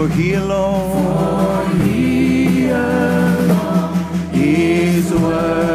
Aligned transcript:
For 0.05 0.11
he 0.11 0.35
alone. 0.35 1.73
For 1.73 1.83
he 1.83 2.69
alone 2.69 4.35
is 4.35 5.11
worthy. 5.15 5.73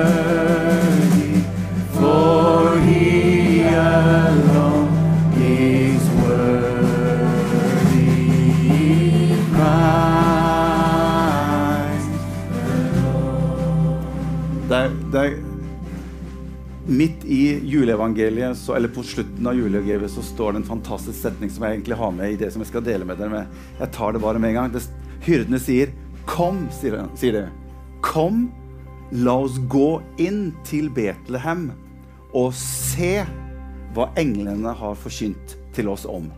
Juleevangeliet, 17.69 18.57
så, 18.57 18.75
eller 18.77 18.91
på 18.93 19.03
slutten 19.05 19.47
av 19.47 19.57
juleevangeliet, 19.57 20.11
så 20.11 20.23
står 20.25 20.53
det 20.53 20.61
en 20.63 20.69
fantastisk 20.69 21.17
setning 21.19 21.51
som 21.53 21.65
jeg 21.65 21.77
egentlig 21.79 21.97
har 21.99 22.13
med 22.15 22.33
i 22.33 22.39
det 22.39 22.51
som 22.53 22.63
jeg 22.63 22.71
skal 22.71 22.85
dele 22.85 23.07
med 23.07 23.19
dere. 23.21 23.29
med. 23.29 23.59
Jeg 23.79 23.91
tar 23.95 24.13
det 24.13 24.21
bare 24.23 24.41
med 24.41 24.53
en 24.53 24.59
gang. 24.59 24.73
Det, 24.73 24.83
hyrdene 25.25 25.59
sier 25.59 25.93
'Kom', 26.25 26.67
sier. 26.71 27.07
Sier 27.15 27.31
de. 27.33 27.47
Kom, 28.01 28.51
la 29.11 29.33
oss 29.39 29.57
gå 29.67 30.01
inn 30.17 30.53
til 30.63 30.89
Betlehem 30.89 31.71
og 32.33 32.53
se 32.53 33.25
hva 33.95 34.11
englene 34.19 34.73
har 34.77 34.95
forkynt 34.95 35.57
til 35.73 35.89
oss 35.89 36.05
om. 36.05 36.29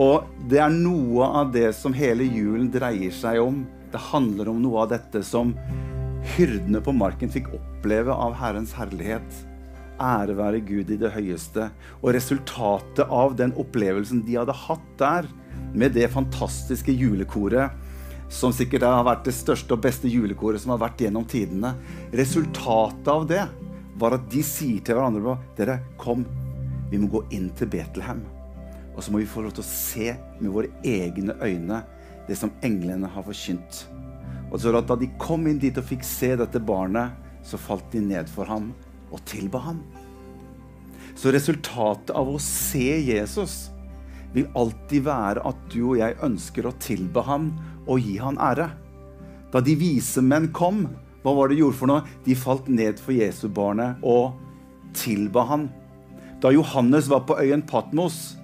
Og 0.00 0.24
det 0.48 0.62
er 0.62 0.72
noe 0.72 1.26
av 1.42 1.52
det 1.52 1.74
som 1.76 1.92
hele 1.92 2.24
julen 2.24 2.70
dreier 2.72 3.12
seg 3.12 3.40
om. 3.42 3.66
Det 3.92 4.00
handler 4.10 4.48
om 4.48 4.62
noe 4.62 4.86
av 4.86 4.92
dette 4.94 5.22
som 5.26 5.52
hyrdene 6.36 6.80
på 6.84 6.94
marken 6.96 7.32
fikk 7.32 7.50
oppleve 7.56 8.14
av 8.14 8.36
Herrens 8.40 8.72
herlighet. 8.78 9.49
Ære 10.00 10.36
være 10.38 10.62
Gud 10.64 10.90
i 10.90 10.98
det 11.00 11.12
høyeste. 11.12 11.68
Og 12.00 12.14
resultatet 12.16 13.04
av 13.06 13.36
den 13.38 13.52
opplevelsen 13.60 14.24
de 14.26 14.38
hadde 14.40 14.56
hatt 14.66 14.90
der, 15.00 15.28
med 15.70 15.94
det 15.94 16.08
fantastiske 16.10 16.90
julekoret, 16.90 17.70
som 18.30 18.54
sikkert 18.54 18.86
har 18.86 19.04
vært 19.06 19.26
det 19.26 19.34
største 19.36 19.74
og 19.74 19.82
beste 19.84 20.10
julekoret 20.10 20.62
som 20.62 20.72
har 20.72 20.80
vært 20.84 21.00
gjennom 21.02 21.24
tidene 21.26 21.72
Resultatet 22.14 23.08
av 23.10 23.24
det 23.26 23.42
var 23.98 24.14
at 24.14 24.28
de 24.30 24.42
sier 24.46 24.78
til 24.86 24.96
hverandre 24.96 25.34
Dere, 25.58 25.80
kom, 25.98 26.22
vi 26.90 26.98
må 26.98 27.10
gå 27.10 27.24
inn 27.34 27.48
til 27.58 27.70
Betlehem. 27.70 28.22
Og 28.94 29.02
så 29.02 29.12
må 29.12 29.22
vi 29.22 29.30
få 29.30 29.44
lov 29.44 29.54
til 29.56 29.64
å 29.64 29.70
se 29.70 30.12
med 30.40 30.54
våre 30.54 30.70
egne 30.86 31.36
øyne 31.42 31.82
det 32.28 32.38
som 32.38 32.54
englene 32.66 33.10
har 33.10 33.26
forkynt. 33.26 33.84
Og 34.50 34.58
så 34.62 34.72
Da 34.80 34.96
de 34.96 35.10
kom 35.18 35.46
inn 35.46 35.58
dit 35.58 35.76
og 35.78 35.86
fikk 35.86 36.06
se 36.06 36.34
dette 36.36 36.58
barnet, 36.58 37.10
så 37.42 37.58
falt 37.58 37.90
de 37.92 38.00
ned 38.00 38.28
for 38.28 38.44
ham 38.44 38.72
og 39.10 39.22
tilba 39.28 39.60
ham. 39.64 39.82
Så 41.18 41.32
resultatet 41.34 42.14
av 42.16 42.30
å 42.30 42.38
se 42.42 42.86
Jesus 43.02 43.68
vil 44.34 44.46
alltid 44.58 45.04
være 45.08 45.42
at 45.48 45.62
du 45.72 45.80
og 45.90 45.98
jeg 46.00 46.18
ønsker 46.24 46.68
å 46.68 46.76
tilbe 46.82 47.24
ham 47.26 47.50
og 47.86 48.02
gi 48.04 48.16
han 48.22 48.38
ære. 48.40 48.70
Da 49.50 49.62
de 49.64 49.74
vise 49.78 50.22
menn 50.22 50.48
kom, 50.54 50.84
hva 51.24 51.34
var 51.36 51.50
det 51.50 51.58
de 51.58 51.64
gjorde 51.64 51.80
for 51.80 51.90
noe? 51.90 52.04
De 52.24 52.36
falt 52.38 52.68
ned 52.70 53.00
for 53.02 53.16
Jesusbarnet 53.16 54.04
og 54.06 54.38
tilba 54.96 55.44
han. 55.50 55.66
Da 56.40 56.52
Johannes 56.54 57.10
var 57.10 57.26
på 57.28 57.36
øyen 57.42 57.66
Patmos, 57.68 58.38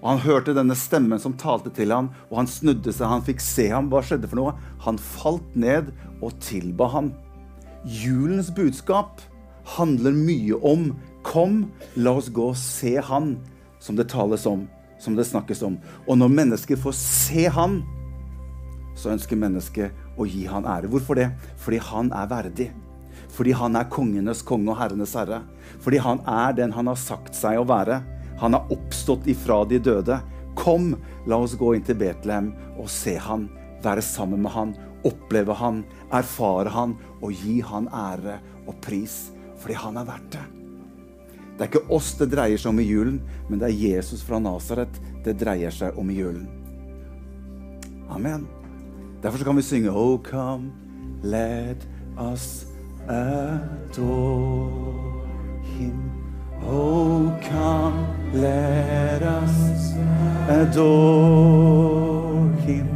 og 0.00 0.12
han 0.12 0.22
hørte 0.24 0.54
denne 0.56 0.76
stemmen 0.78 1.20
som 1.20 1.34
talte 1.36 1.72
til 1.76 1.92
ham, 1.92 2.12
og 2.30 2.38
han 2.42 2.48
snudde 2.48 2.92
seg, 2.92 3.08
han 3.10 3.24
fikk 3.24 3.42
se 3.44 3.66
ham, 3.72 3.90
hva 3.92 4.00
skjedde 4.04 4.30
for 4.30 4.40
noe? 4.40 4.54
Han 4.86 5.00
falt 5.00 5.56
ned 5.58 5.90
og 6.20 6.36
tilba 6.44 6.88
ham. 6.94 7.10
Julens 7.84 8.52
budskap 8.54 9.20
handler 9.76 10.16
mye 10.16 10.58
om 10.66 10.90
Kom, 11.22 11.66
la 12.00 12.14
oss 12.16 12.30
gå 12.32 12.46
og 12.48 12.56
se 12.56 12.94
Han, 13.04 13.34
som 13.80 13.96
det 13.98 14.08
tales 14.08 14.46
om, 14.48 14.64
som 15.00 15.16
det 15.16 15.26
snakkes 15.28 15.60
om. 15.66 15.76
Og 16.08 16.16
når 16.16 16.32
mennesker 16.32 16.80
får 16.80 16.94
se 16.96 17.44
Han, 17.52 17.82
så 18.96 19.12
ønsker 19.12 19.38
mennesket 19.40 20.16
å 20.20 20.26
gi 20.28 20.46
Han 20.48 20.64
ære. 20.64 20.88
Hvorfor 20.88 21.20
det? 21.20 21.28
Fordi 21.60 21.80
Han 21.90 22.12
er 22.16 22.30
verdig. 22.30 22.70
Fordi 23.30 23.52
Han 23.56 23.76
er 23.76 23.90
kongenes 23.92 24.42
konge 24.42 24.72
og 24.72 24.80
herrenes 24.80 25.14
herre. 25.18 25.42
Fordi 25.84 26.00
Han 26.00 26.22
er 26.26 26.56
den 26.56 26.72
Han 26.72 26.88
har 26.88 27.00
sagt 27.00 27.36
seg 27.36 27.60
å 27.60 27.68
være. 27.68 28.00
Han 28.40 28.56
har 28.56 28.72
oppstått 28.72 29.28
ifra 29.28 29.62
de 29.68 29.78
døde. 29.78 30.16
Kom, 30.56 30.94
la 31.28 31.36
oss 31.40 31.56
gå 31.56 31.74
inn 31.76 31.84
til 31.84 31.98
Betlehem 32.00 32.54
og 32.76 32.88
se 32.90 33.16
Han, 33.20 33.48
være 33.84 34.02
sammen 34.04 34.42
med 34.44 34.52
Han, 34.56 34.72
oppleve 35.04 35.54
Han, 35.60 35.84
erfare 36.12 36.72
Han 36.72 36.96
og 37.20 37.32
gi 37.32 37.60
Han 37.64 37.88
ære 37.92 38.40
og 38.66 38.80
pris. 38.84 39.30
Fordi 39.60 39.74
Han 39.74 40.00
er 40.00 40.08
verdt 40.08 40.32
det. 40.32 40.46
Det 41.60 41.66
er 41.66 41.68
ikke 41.68 41.92
oss 41.92 42.14
det 42.16 42.30
dreier 42.32 42.56
seg 42.56 42.72
om 42.72 42.78
i 42.80 42.86
julen, 42.88 43.18
men 43.50 43.60
det 43.60 43.68
er 43.68 43.76
Jesus 43.76 44.22
fra 44.24 44.38
Nasaret 44.40 44.94
det 45.26 45.34
dreier 45.42 45.74
seg 45.74 45.98
om 46.00 46.08
i 46.08 46.16
julen. 46.16 46.48
Amen. 48.08 48.48
Derfor 49.20 49.44
kan 49.44 49.56
vi 49.56 49.62
synge 49.62 49.92
Oh, 49.92 50.16
come, 50.22 50.72
let 51.22 51.86
us 52.16 52.64
adore 53.08 55.20
him. 55.76 56.10
Oh, 56.64 57.28
come, 57.42 58.06
let 58.32 59.22
us 59.22 59.92
adore 60.48 62.48
him. 62.64 62.88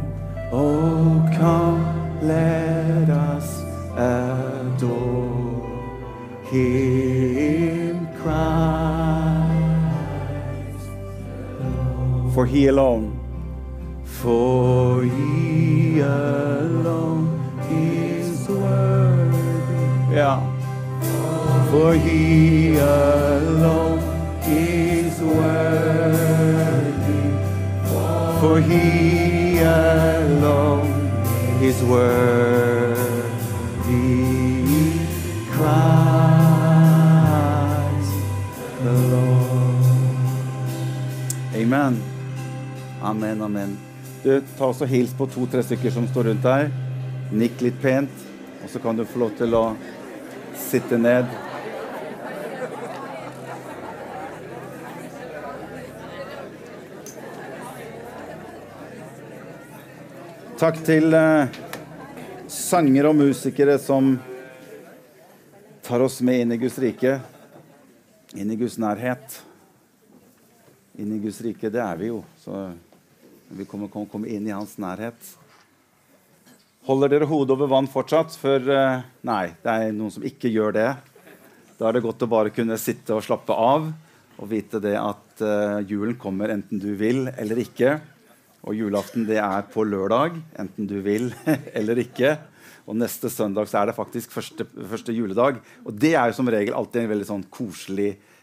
Oh, 0.51 1.21
come, 1.37 1.85
let 2.21 3.09
us 3.09 3.61
adore 3.95 5.34
him, 6.51 8.07
Christ. 8.21 8.45
For 12.33 12.45
he 12.45 12.67
alone, 12.67 13.19
for 14.03 15.03
he 15.03 15.99
alone 15.99 17.27
is 17.71 18.47
worthy. 18.49 20.15
Yeah. 20.15 20.39
For 21.71 21.93
he 21.95 22.77
alone 22.77 23.99
is 24.45 25.19
worthy. 25.21 26.15
For 28.39 28.61
he 28.61 29.59
alone 29.59 30.89
is 31.61 31.81
worthy. 31.83 32.15
Christ. 35.51 36.04
Amen, 41.65 42.01
amen. 43.01 43.41
amen. 43.41 43.77
Du, 44.23 44.41
Ta 44.57 44.67
også 44.67 44.85
Hils 44.85 45.13
på 45.17 45.25
to-tre 45.25 45.63
stykker 45.65 45.89
som 45.89 46.05
står 46.05 46.27
rundt 46.29 46.43
deg. 46.45 46.75
Nikk 47.33 47.63
litt 47.65 47.79
pent, 47.81 48.19
og 48.61 48.69
så 48.69 48.77
kan 48.83 48.99
du 48.99 49.01
få 49.09 49.23
lov 49.23 49.31
til 49.39 49.55
å 49.57 49.61
sitte 50.61 50.99
ned. 51.01 51.25
Takk 60.61 60.77
til 60.85 61.17
eh, 61.17 61.57
sanger 62.45 63.09
og 63.09 63.17
musikere 63.23 63.79
som 63.81 64.13
tar 65.89 66.05
oss 66.05 66.21
med 66.21 66.45
inn 66.45 66.53
i 66.59 66.61
Guds 66.61 66.77
rike, 66.85 67.17
inn 68.37 68.53
i 68.53 68.61
Guds 68.61 68.77
nærhet. 68.77 69.41
Inn 70.95 71.15
i 71.15 71.19
Guds 71.19 71.41
rike, 71.43 71.71
det 71.71 71.81
er 71.83 71.97
vi 71.99 72.11
jo. 72.11 72.21
Så 72.39 72.53
vi 73.49 73.65
kommer, 73.67 73.89
kommer, 73.91 74.07
kommer 74.11 74.31
inn 74.31 74.47
i 74.47 74.53
hans 74.55 74.77
nærhet. 74.81 75.33
Holder 76.85 77.11
dere 77.11 77.27
hodet 77.27 77.55
over 77.55 77.69
vann 77.71 77.89
fortsatt? 77.89 78.35
For 78.39 78.71
eh, 78.71 79.03
nei, 79.25 79.43
det 79.63 79.73
er 79.73 79.93
noen 79.95 80.13
som 80.13 80.25
ikke 80.25 80.51
gjør 80.53 80.75
det. 80.77 80.89
Da 81.75 81.89
er 81.89 81.97
det 81.97 82.05
godt 82.05 82.23
å 82.23 82.31
bare 82.31 82.53
kunne 82.55 82.77
sitte 82.79 83.15
og 83.17 83.25
slappe 83.25 83.55
av 83.57 83.89
og 84.35 84.49
vite 84.51 84.81
det 84.83 84.97
at 84.99 85.43
uh, 85.43 85.79
julen 85.87 86.17
kommer 86.19 86.51
enten 86.51 86.79
du 86.81 86.89
vil 86.99 87.29
eller 87.31 87.61
ikke. 87.61 87.97
Og 88.67 88.75
julaften 88.75 89.23
det 89.27 89.37
er 89.39 89.63
på 89.71 89.85
lørdag, 89.87 90.35
enten 90.59 90.89
du 90.89 90.97
vil 91.05 91.29
eller 91.77 92.01
ikke. 92.03 92.35
Og 92.85 92.97
neste 92.99 93.31
søndag 93.33 93.69
så 93.69 93.81
er 93.81 93.89
det 93.89 93.97
faktisk 93.97 94.33
første, 94.35 94.67
første 94.67 95.15
juledag. 95.15 95.61
Og 95.87 95.95
det 95.95 96.13
er 96.15 96.29
jo 96.29 96.37
som 96.37 96.51
regel 96.51 96.75
alltid 96.77 97.03
en 97.03 97.13
veldig 97.13 97.29
sånn 97.29 97.45
koselig, 97.53 98.11
eh, 98.15 98.34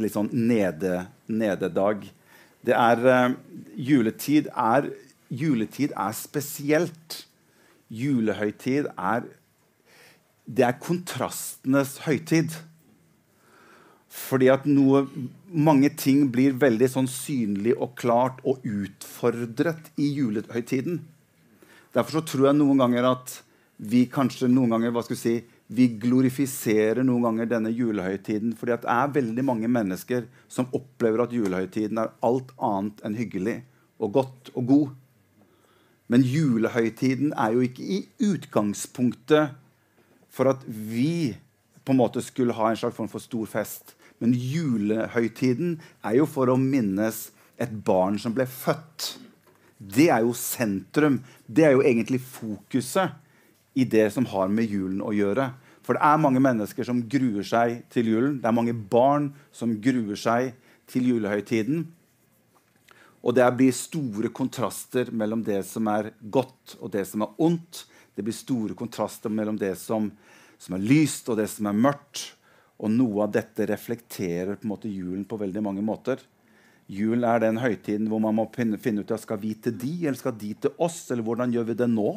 litt 0.00 0.14
sånn 0.14 0.30
nede, 0.32 1.06
nededag. 1.26 2.04
Det 2.64 2.72
er 2.72 3.06
eh, 3.12 3.32
juletid, 3.76 4.48
er 4.56 4.88
juletid 5.28 5.92
er 5.96 6.12
spesielt. 6.16 7.24
Julehøytid 7.92 8.88
er 8.96 9.26
Det 10.44 10.64
er 10.64 10.76
kontrastenes 10.76 11.98
høytid. 12.04 12.52
Fordi 14.08 14.50
at 14.52 14.66
noe, 14.68 15.06
mange 15.48 15.88
ting 15.96 16.26
blir 16.30 16.52
veldig 16.60 16.88
sånn 16.92 17.08
synlig 17.08 17.72
og 17.78 17.94
klart 17.96 18.42
og 18.44 18.60
utfordret 18.68 19.88
i 19.96 20.10
julehøytiden. 20.18 21.00
Derfor 21.96 22.20
så 22.20 22.24
tror 22.28 22.50
jeg 22.50 22.58
noen 22.60 22.82
ganger 22.84 23.08
at 23.08 23.38
vi 23.80 24.04
kanskje 24.06 24.50
noen 24.52 24.76
ganger 24.76 24.92
hva 24.94 25.02
skal 25.02 25.16
vi 25.16 25.22
si, 25.22 25.34
vi 25.72 25.86
glorifiserer 26.00 27.00
noen 27.06 27.24
ganger 27.24 27.48
denne 27.48 27.72
julehøytiden. 27.72 28.52
fordi 28.56 28.76
det 28.82 28.90
er 28.90 29.14
veldig 29.14 29.44
mange 29.44 29.68
mennesker 29.68 30.26
som 30.48 30.68
opplever 30.72 31.24
at 31.24 31.32
julehøytiden 31.32 31.98
er 31.98 32.12
alt 32.22 32.52
annet 32.58 33.00
enn 33.04 33.16
hyggelig 33.16 33.62
og 33.98 34.12
godt 34.12 34.50
og 34.54 34.66
god. 34.66 34.88
Men 36.08 36.22
julehøytiden 36.22 37.32
er 37.32 37.52
jo 37.52 37.64
ikke 37.64 37.82
i 37.82 38.00
utgangspunktet 38.20 39.54
for 40.28 40.50
at 40.52 40.60
vi 40.66 41.36
på 41.84 41.92
en 41.92 42.00
måte 42.00 42.22
skulle 42.24 42.56
ha 42.56 42.70
en 42.70 42.76
slags 42.76 42.96
form 42.96 43.08
for 43.08 43.22
stor 43.22 43.46
fest. 43.48 43.94
Men 44.20 44.34
julehøytiden 44.36 45.78
er 46.04 46.18
jo 46.20 46.26
for 46.28 46.52
å 46.52 46.60
minnes 46.60 47.30
et 47.60 47.72
barn 47.86 48.18
som 48.20 48.34
ble 48.36 48.46
født. 48.46 49.14
Det 49.78 50.10
er 50.12 50.24
jo 50.24 50.34
sentrum. 50.36 51.22
Det 51.46 51.64
er 51.64 51.76
jo 51.76 51.84
egentlig 51.84 52.20
fokuset 52.20 53.16
i 53.74 53.84
det 53.84 54.08
som 54.14 54.26
har 54.30 54.50
med 54.52 54.70
julen 54.70 55.02
å 55.02 55.12
gjøre. 55.14 55.50
For 55.84 55.96
det 55.96 56.06
er 56.06 56.22
mange 56.22 56.40
mennesker 56.42 56.86
som 56.86 57.02
gruer 57.10 57.44
seg 57.46 57.82
til 57.92 58.08
julen. 58.14 58.38
Det 58.40 58.48
er 58.48 58.56
mange 58.56 58.74
barn 58.74 59.32
som 59.52 59.74
gruer 59.84 60.18
seg 60.18 60.54
til 60.90 61.10
julehøytiden. 61.12 61.84
Og 63.24 63.36
det 63.36 63.46
blir 63.56 63.72
store 63.72 64.30
kontraster 64.36 65.10
mellom 65.12 65.42
det 65.44 65.62
som 65.68 65.88
er 65.92 66.12
godt, 66.20 66.76
og 66.80 66.92
det 66.92 67.06
som 67.08 67.24
er 67.24 67.36
ondt. 67.40 67.84
Det 68.14 68.24
blir 68.24 68.36
store 68.36 68.76
kontraster 68.78 69.32
mellom 69.32 69.56
det 69.60 69.74
som, 69.80 70.10
som 70.60 70.76
er 70.76 70.84
lyst, 70.84 71.28
og 71.32 71.40
det 71.40 71.48
som 71.52 71.68
er 71.68 71.80
mørkt. 71.86 72.30
Og 72.84 72.92
noe 72.92 73.24
av 73.24 73.32
dette 73.34 73.66
reflekterer 73.70 74.58
på 74.60 74.68
måte 74.68 74.92
julen 74.92 75.24
på 75.28 75.38
veldig 75.40 75.62
mange 75.64 75.84
måter. 75.84 76.20
Julen 76.90 77.24
er 77.24 77.40
den 77.40 77.60
høytiden 77.62 78.10
hvor 78.12 78.20
man 78.20 78.36
må 78.36 78.44
finne 78.52 79.00
ut 79.00 79.10
ja, 79.10 79.16
skal 79.16 79.40
vi 79.40 79.54
til 79.56 79.76
de, 79.80 79.92
eller 80.04 80.20
skal 80.20 80.36
de 80.36 80.52
til 80.66 80.74
oss, 80.84 81.06
eller 81.10 81.24
hvordan 81.24 81.54
gjør 81.54 81.70
vi 81.70 81.78
det 81.80 81.88
nå? 81.88 82.10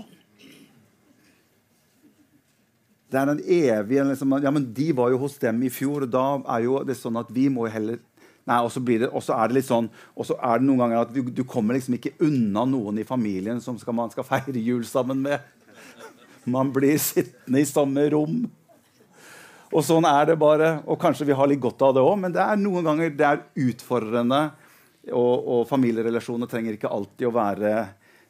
Det 3.07 3.19
er 3.19 3.30
den 3.30 3.39
evige 3.44 4.04
liksom, 4.09 4.36
Ja, 4.44 4.51
men 4.51 4.68
de 4.75 4.92
var 4.95 5.12
jo 5.13 5.21
hos 5.21 5.38
dem 5.39 5.62
i 5.63 5.71
fjor, 5.71 6.04
og 6.04 6.12
da 6.12 6.25
er 6.57 6.65
jo 6.65 6.81
det 6.83 6.98
sånn 7.00 7.19
at 7.19 7.31
vi 7.33 7.48
må 7.54 7.69
heller 7.71 8.01
Nei, 8.48 8.62
og 8.63 8.71
så, 8.71 8.80
det, 8.80 9.09
og 9.12 9.19
så 9.19 9.36
er 9.36 9.50
det 9.50 9.57
litt 9.57 9.68
sånn, 9.68 9.89
og 10.15 10.24
så 10.24 10.38
er 10.39 10.62
det 10.62 10.68
noen 10.69 10.80
ganger 10.80 11.01
at 11.01 11.09
du, 11.12 11.18
du 11.36 11.42
kommer 11.44 11.75
liksom 11.75 11.98
ikke 11.98 12.13
unna 12.24 12.63
noen 12.63 13.01
i 13.01 13.04
familien 13.04 13.59
som 13.59 13.75
skal, 13.75 13.92
man 13.98 14.13
skal 14.13 14.24
feire 14.24 14.62
jul 14.63 14.86
sammen 14.88 15.19
med. 15.19 15.44
Man 16.48 16.71
blir 16.71 16.95
sittende 16.95 17.59
i 17.59 17.68
samme 17.68 18.06
rom. 18.13 18.45
Og 19.68 19.83
sånn 19.83 20.07
er 20.07 20.30
det 20.30 20.38
bare. 20.39 20.77
Og 20.88 20.95
kanskje 21.01 21.27
vi 21.27 21.36
har 21.36 21.51
litt 21.51 21.59
godt 21.59 21.83
av 21.83 21.98
det 21.98 22.06
òg, 22.07 22.15
men 22.21 22.31
det 22.38 22.39
er 22.39 22.62
noen 22.62 22.88
ganger 22.88 23.12
det 23.19 23.27
er 23.27 23.44
utfordrende. 23.68 24.42
Og, 25.12 25.36
og 25.44 25.68
familierelasjoner 25.68 26.48
trenger 26.48 26.77
ikke 26.77 26.92
alltid 26.92 27.27
å 27.27 27.36
være 27.36 27.74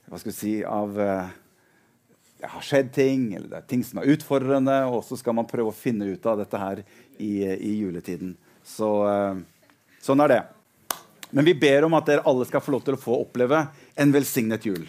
hva 0.07 0.17
skal 0.17 0.31
vi 0.31 0.37
si, 0.39 0.55
av 0.65 0.97
eh, 1.03 1.29
Det 2.37 2.49
har 2.51 2.65
skjedd 2.65 2.91
ting, 2.93 3.31
eller 3.33 3.47
det 3.49 3.59
er 3.59 3.69
ting 3.69 3.83
som 3.85 4.01
er 4.01 4.11
utfordrende, 4.13 4.75
og 4.91 5.01
så 5.05 5.17
skal 5.17 5.35
man 5.37 5.47
prøve 5.49 5.71
å 5.71 5.75
finne 5.75 6.05
ut 6.05 6.25
av 6.29 6.37
dette 6.41 6.59
her 6.61 6.83
i, 7.17 7.31
i 7.41 7.71
juletiden. 7.79 8.35
Så 8.67 8.91
uh, 9.09 9.39
sånn 10.03 10.21
er 10.25 10.33
det. 10.33 10.43
Men 11.33 11.47
vi 11.47 11.55
ber 11.57 11.87
om 11.87 11.97
at 11.97 12.05
dere 12.07 12.25
alle 12.29 12.45
skal 12.47 12.61
få 12.63 12.75
lov 12.75 12.85
til 12.85 12.95
å 12.95 13.01
få 13.01 13.17
oppleve 13.23 13.65
en 13.97 14.13
velsignet 14.13 14.69
jul. 14.69 14.85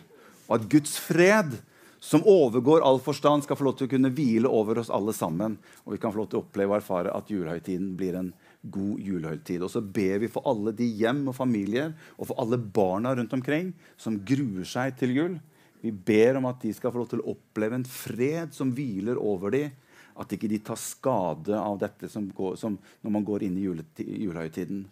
Og 0.47 0.59
at 0.59 0.69
Guds 0.71 0.95
fred 1.01 1.57
som 2.01 2.23
overgår 2.27 2.85
all 2.87 3.01
forstand, 3.03 3.45
skal 3.45 3.59
få 3.59 3.67
lov 3.67 3.79
til 3.79 3.89
å 3.89 3.91
kunne 3.91 4.13
hvile 4.15 4.51
over 4.51 4.79
oss 4.83 4.91
alle 4.95 5.13
sammen. 5.17 5.57
Og 5.85 5.97
vi 5.97 6.01
kan 6.03 6.13
få 6.15 6.23
lov 6.23 6.29
til 6.31 6.41
å 6.41 6.45
oppleve 6.45 6.75
og 6.75 6.79
erfare 6.79 7.15
at 7.15 7.31
julehøytiden 7.33 7.91
blir 7.99 8.19
en 8.19 8.31
god 8.63 9.03
julehøytid. 9.03 9.65
Og 9.67 9.73
så 9.73 9.83
ber 9.83 10.23
vi 10.23 10.31
for 10.31 10.47
alle 10.49 10.75
de 10.79 10.87
hjem 11.01 11.25
og 11.31 11.37
familier 11.39 11.95
og 12.17 12.31
for 12.31 12.39
alle 12.43 12.59
barna 12.59 13.17
rundt 13.19 13.35
omkring 13.35 13.73
som 13.99 14.21
gruer 14.27 14.69
seg 14.69 14.95
til 15.01 15.17
jul. 15.17 15.39
Vi 15.83 15.93
ber 15.93 16.41
om 16.41 16.49
at 16.51 16.63
de 16.63 16.73
skal 16.75 16.93
få 16.93 17.03
lov 17.03 17.11
til 17.13 17.23
å 17.23 17.35
oppleve 17.35 17.79
en 17.79 17.87
fred 17.87 18.55
som 18.57 18.73
hviler 18.75 19.21
over 19.21 19.55
dem. 19.55 19.75
At 20.19 20.33
ikke 20.35 20.51
de 20.51 20.59
tar 20.67 20.79
skade 20.81 21.55
av 21.55 21.77
dette 21.79 22.09
som 22.11 22.25
går, 22.35 22.57
som 22.59 22.75
når 23.05 23.15
man 23.15 23.27
går 23.27 23.47
inn 23.47 23.61
i 23.61 23.67
julehøytiden. 23.69 24.83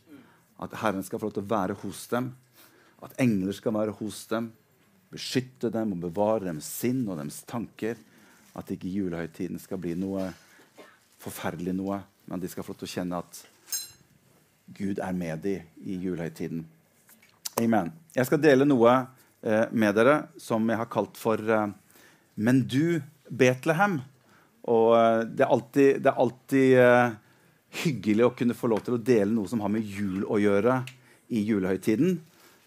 At 0.63 0.77
Herren 0.81 1.03
skal 1.05 1.19
få 1.19 1.29
lov 1.29 1.35
til 1.39 1.47
å 1.47 1.51
være 1.51 1.79
hos 1.83 2.05
dem. 2.13 2.31
At 3.03 3.19
engler 3.21 3.57
skal 3.57 3.75
være 3.75 3.97
hos 3.99 4.23
dem 4.31 4.53
beskytte 5.13 5.71
dem 5.73 5.95
og 5.95 6.05
bevare 6.09 6.49
deres 6.49 6.69
sinn 6.81 7.05
og 7.09 7.21
deres 7.21 7.43
tanker. 7.49 7.99
At 8.57 8.71
ikke 8.73 8.91
julehøytiden 8.91 9.61
skal 9.61 9.81
bli 9.83 9.95
noe 9.99 10.31
forferdelig 11.21 11.75
noe, 11.77 12.01
men 12.29 12.41
de 12.43 12.49
skal 12.51 12.65
få 12.65 12.75
lov 12.75 12.81
til 12.83 12.89
å 12.89 12.95
kjenne 12.95 13.21
at 13.23 13.43
Gud 14.77 15.01
er 15.03 15.15
med 15.17 15.45
dem 15.45 15.87
i 15.87 15.97
julehøytiden. 16.03 16.65
Amen. 17.63 17.93
Jeg 18.15 18.29
skal 18.29 18.43
dele 18.43 18.67
noe 18.69 18.93
med 19.71 19.95
dere 19.95 20.17
som 20.43 20.65
jeg 20.69 20.81
har 20.81 20.89
kalt 20.91 21.19
for 21.21 21.39
eh, 21.39 21.69
Men 22.37 22.65
du, 22.69 23.01
Betlehem. 23.29 24.01
Og 24.67 24.95
eh, 24.99 25.23
det 25.31 25.47
er 25.47 25.53
alltid, 25.55 26.01
det 26.03 26.11
er 26.11 26.23
alltid 26.23 26.79
eh, 26.83 27.17
hyggelig 27.85 28.27
å 28.27 28.33
kunne 28.39 28.57
få 28.57 28.71
lov 28.73 28.83
til 28.87 28.97
å 28.97 29.03
dele 29.03 29.33
noe 29.33 29.51
som 29.51 29.63
har 29.63 29.73
med 29.73 29.87
jul 29.87 30.25
å 30.27 30.41
gjøre 30.43 30.81
i 31.35 31.45
julehøytiden. 31.47 32.19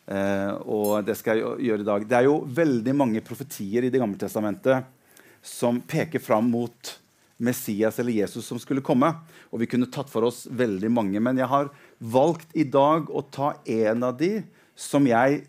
Eh, 0.10 0.54
og 0.66 1.04
det 1.08 1.18
skal 1.20 1.40
jeg 1.40 1.68
gjøre 1.70 1.86
i 1.86 1.90
dag. 1.90 2.08
Det 2.08 2.18
er 2.20 2.30
jo 2.30 2.40
veldig 2.46 2.96
mange 2.98 3.26
profetier 3.26 3.86
i 3.86 3.92
Det 3.92 4.02
gamle 4.02 4.20
testamentet 4.20 4.88
som 5.46 5.80
peker 5.88 6.20
fram 6.24 6.50
mot 6.52 6.96
Messias 7.40 8.00
eller 8.02 8.18
Jesus 8.18 8.48
som 8.48 8.60
skulle 8.60 8.84
komme. 8.84 9.12
Og 9.52 9.62
vi 9.62 9.70
kunne 9.72 9.92
tatt 9.92 10.12
for 10.12 10.28
oss 10.28 10.46
veldig 10.52 10.92
mange. 10.92 11.22
Men 11.24 11.40
jeg 11.40 11.48
har 11.52 11.72
valgt 12.00 12.52
i 12.56 12.68
dag 12.68 13.12
å 13.12 13.24
ta 13.32 13.54
en 13.64 14.04
av 14.08 14.18
de 14.20 14.40
som 14.80 15.08
jeg 15.08 15.46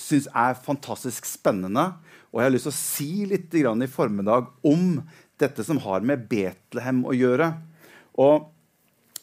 syns 0.00 0.28
er 0.32 0.58
fantastisk 0.64 1.28
spennende. 1.28 1.92
Og 2.30 2.40
jeg 2.40 2.48
har 2.48 2.54
lyst 2.54 2.68
til 2.68 2.72
å 2.72 2.78
si 2.78 3.10
litt 3.28 3.54
i 3.54 3.90
formiddag 3.90 4.48
om 4.66 5.00
dette 5.40 5.64
som 5.66 5.80
har 5.84 6.04
med 6.06 6.26
Betlehem 6.30 7.04
å 7.04 7.16
gjøre. 7.16 7.52
Og 8.20 8.48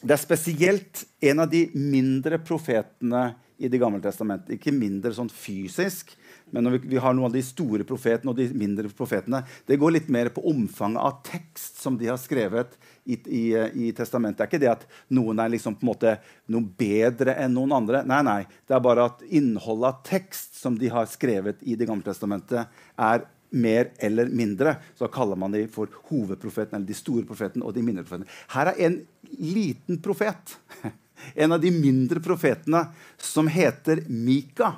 det 0.02 0.14
er 0.14 0.22
spesielt 0.22 1.04
en 1.24 1.42
av 1.42 1.50
de 1.50 1.66
mindre 1.74 2.38
profetene 2.38 3.34
i 3.58 3.66
Det 3.66 3.80
gamle 3.80 3.98
testamentet. 3.98 4.54
Ikke 4.54 4.70
mindre 4.70 5.10
sånn 5.10 5.30
fysisk, 5.30 6.12
men 6.50 6.64
når 6.64 6.76
vi, 6.76 6.80
vi, 6.94 7.00
har 7.02 7.14
noen 7.14 7.28
av 7.28 7.36
de 7.36 7.42
store 7.44 7.86
profetene 7.88 8.32
og 8.32 8.38
de 8.38 8.48
mindre 8.56 8.90
profetene. 8.94 9.42
Det 9.68 9.78
går 9.80 9.94
litt 9.94 10.10
mer 10.12 10.30
på 10.34 10.44
omfanget 10.50 11.00
av 11.02 11.22
tekst 11.26 11.80
som 11.82 11.98
de 12.00 12.10
har 12.10 12.20
skrevet 12.20 12.76
i, 13.04 13.16
i, 13.16 13.44
i 13.88 13.92
testamentet. 13.96 14.38
Det 14.40 14.46
er 14.46 14.52
ikke 14.52 14.62
det 14.64 14.70
at 14.72 14.84
noen 15.14 15.40
er 15.42 15.54
liksom 15.54 15.78
noe 15.82 16.62
bedre 16.78 17.36
enn 17.40 17.56
noen 17.56 17.74
andre. 17.80 18.04
Nei, 18.08 18.20
nei. 18.26 18.42
Det 18.68 18.76
er 18.76 18.84
bare 18.84 19.08
at 19.10 19.24
innholdet 19.28 19.90
av 19.90 20.04
tekst 20.08 20.60
som 20.60 20.78
de 20.78 20.92
har 20.92 21.08
skrevet 21.10 21.60
i 21.62 21.76
Det 21.78 21.88
gamle 21.88 22.06
testamentet, 22.06 22.68
er 22.98 23.26
mer 23.50 23.90
eller 24.04 24.28
mindre. 24.28 24.76
Så 24.98 25.08
kaller 25.12 25.36
man 25.36 25.54
dem 25.54 25.68
for 25.72 25.88
hovedprofeten, 26.10 26.76
eller 26.76 26.88
de 26.88 26.96
store 26.96 27.24
profetene 27.28 27.64
og 27.64 27.76
de 27.76 27.84
mindre 27.84 28.04
profetene. 28.04 28.28
Her 28.52 28.72
er 28.72 28.82
en 28.88 28.98
liten 29.38 30.00
profet 30.04 30.58
en 31.34 31.52
av 31.52 31.60
de 31.60 31.70
mindre 31.70 32.20
profetene, 32.20 32.84
som 33.16 33.48
heter 33.50 34.04
Mika. 34.08 34.74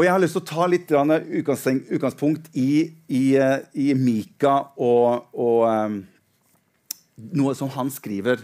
Og 0.00 0.06
jeg 0.06 0.14
har 0.14 0.22
lyst 0.22 0.32
til 0.32 0.40
å 0.40 0.48
ta 0.48 0.66
litt 0.72 0.92
utgangspunkt 0.96 2.46
i, 2.56 2.70
i, 3.12 3.24
eh, 3.36 3.58
i 3.76 3.90
Mika 3.92 4.54
og, 4.80 5.26
og 5.36 5.64
um, 5.68 5.98
noe 7.36 7.52
som 7.58 7.68
han 7.74 7.90
skriver. 7.92 8.40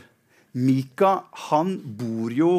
Mika 0.53 1.15
han 1.49 1.79
bor 1.97 2.35
jo 2.37 2.51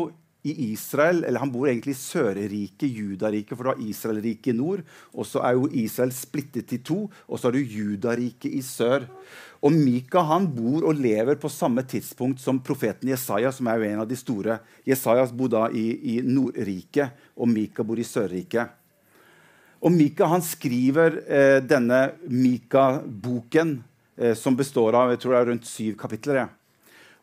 i 0.50 0.72
Israel, 0.72 1.22
eller 1.28 1.44
han 1.44 1.52
bor 1.54 1.68
egentlig 1.70 1.94
i 1.94 2.00
Sørriket, 2.00 2.88
Judariket, 2.90 3.54
for 3.54 3.68
du 3.68 3.72
har 3.76 3.84
Israelriket 3.86 4.50
i 4.50 4.58
nord. 4.58 4.82
Og 5.14 5.30
så 5.30 5.44
er 5.46 5.60
jo 5.60 5.70
Israel 5.78 6.16
splittet 6.18 6.74
i 6.74 6.82
to, 6.82 7.04
og 7.06 7.38
så 7.38 7.52
har 7.52 7.58
du 7.60 7.76
Judariket 7.78 8.50
i 8.50 8.64
sør. 8.66 9.06
Og 9.62 9.78
Mika 9.78 10.26
han 10.26 10.50
bor 10.58 10.88
og 10.90 10.98
lever 10.98 11.38
på 11.38 11.54
samme 11.54 11.86
tidspunkt 11.86 12.42
som 12.42 12.64
profeten 12.66 13.14
Jesaja, 13.14 13.54
som 13.54 13.70
er 13.70 13.78
jo 13.78 13.92
en 13.92 14.04
av 14.08 14.10
de 14.10 14.18
store. 14.18 14.58
Jesaja 14.90 15.30
bor 15.30 15.54
da 15.54 15.68
i, 15.70 15.86
i 16.18 16.20
Nordriket, 16.26 17.30
og 17.38 17.54
Mika 17.54 17.86
bor 17.86 18.02
i 18.02 18.10
Sørriket. 18.10 18.77
Og 19.84 19.94
Mika 19.94 20.28
han 20.32 20.44
skriver 20.44 21.20
eh, 21.30 21.60
denne 21.66 22.14
Mika-boken, 22.26 23.78
eh, 24.18 24.34
som 24.38 24.58
består 24.58 24.98
av 24.98 25.14
jeg 25.14 25.22
tror 25.22 25.36
det 25.36 25.42
er 25.42 25.50
rundt 25.52 25.70
syv 25.70 25.98
kapitler. 26.00 26.42
Ja. 26.42 26.48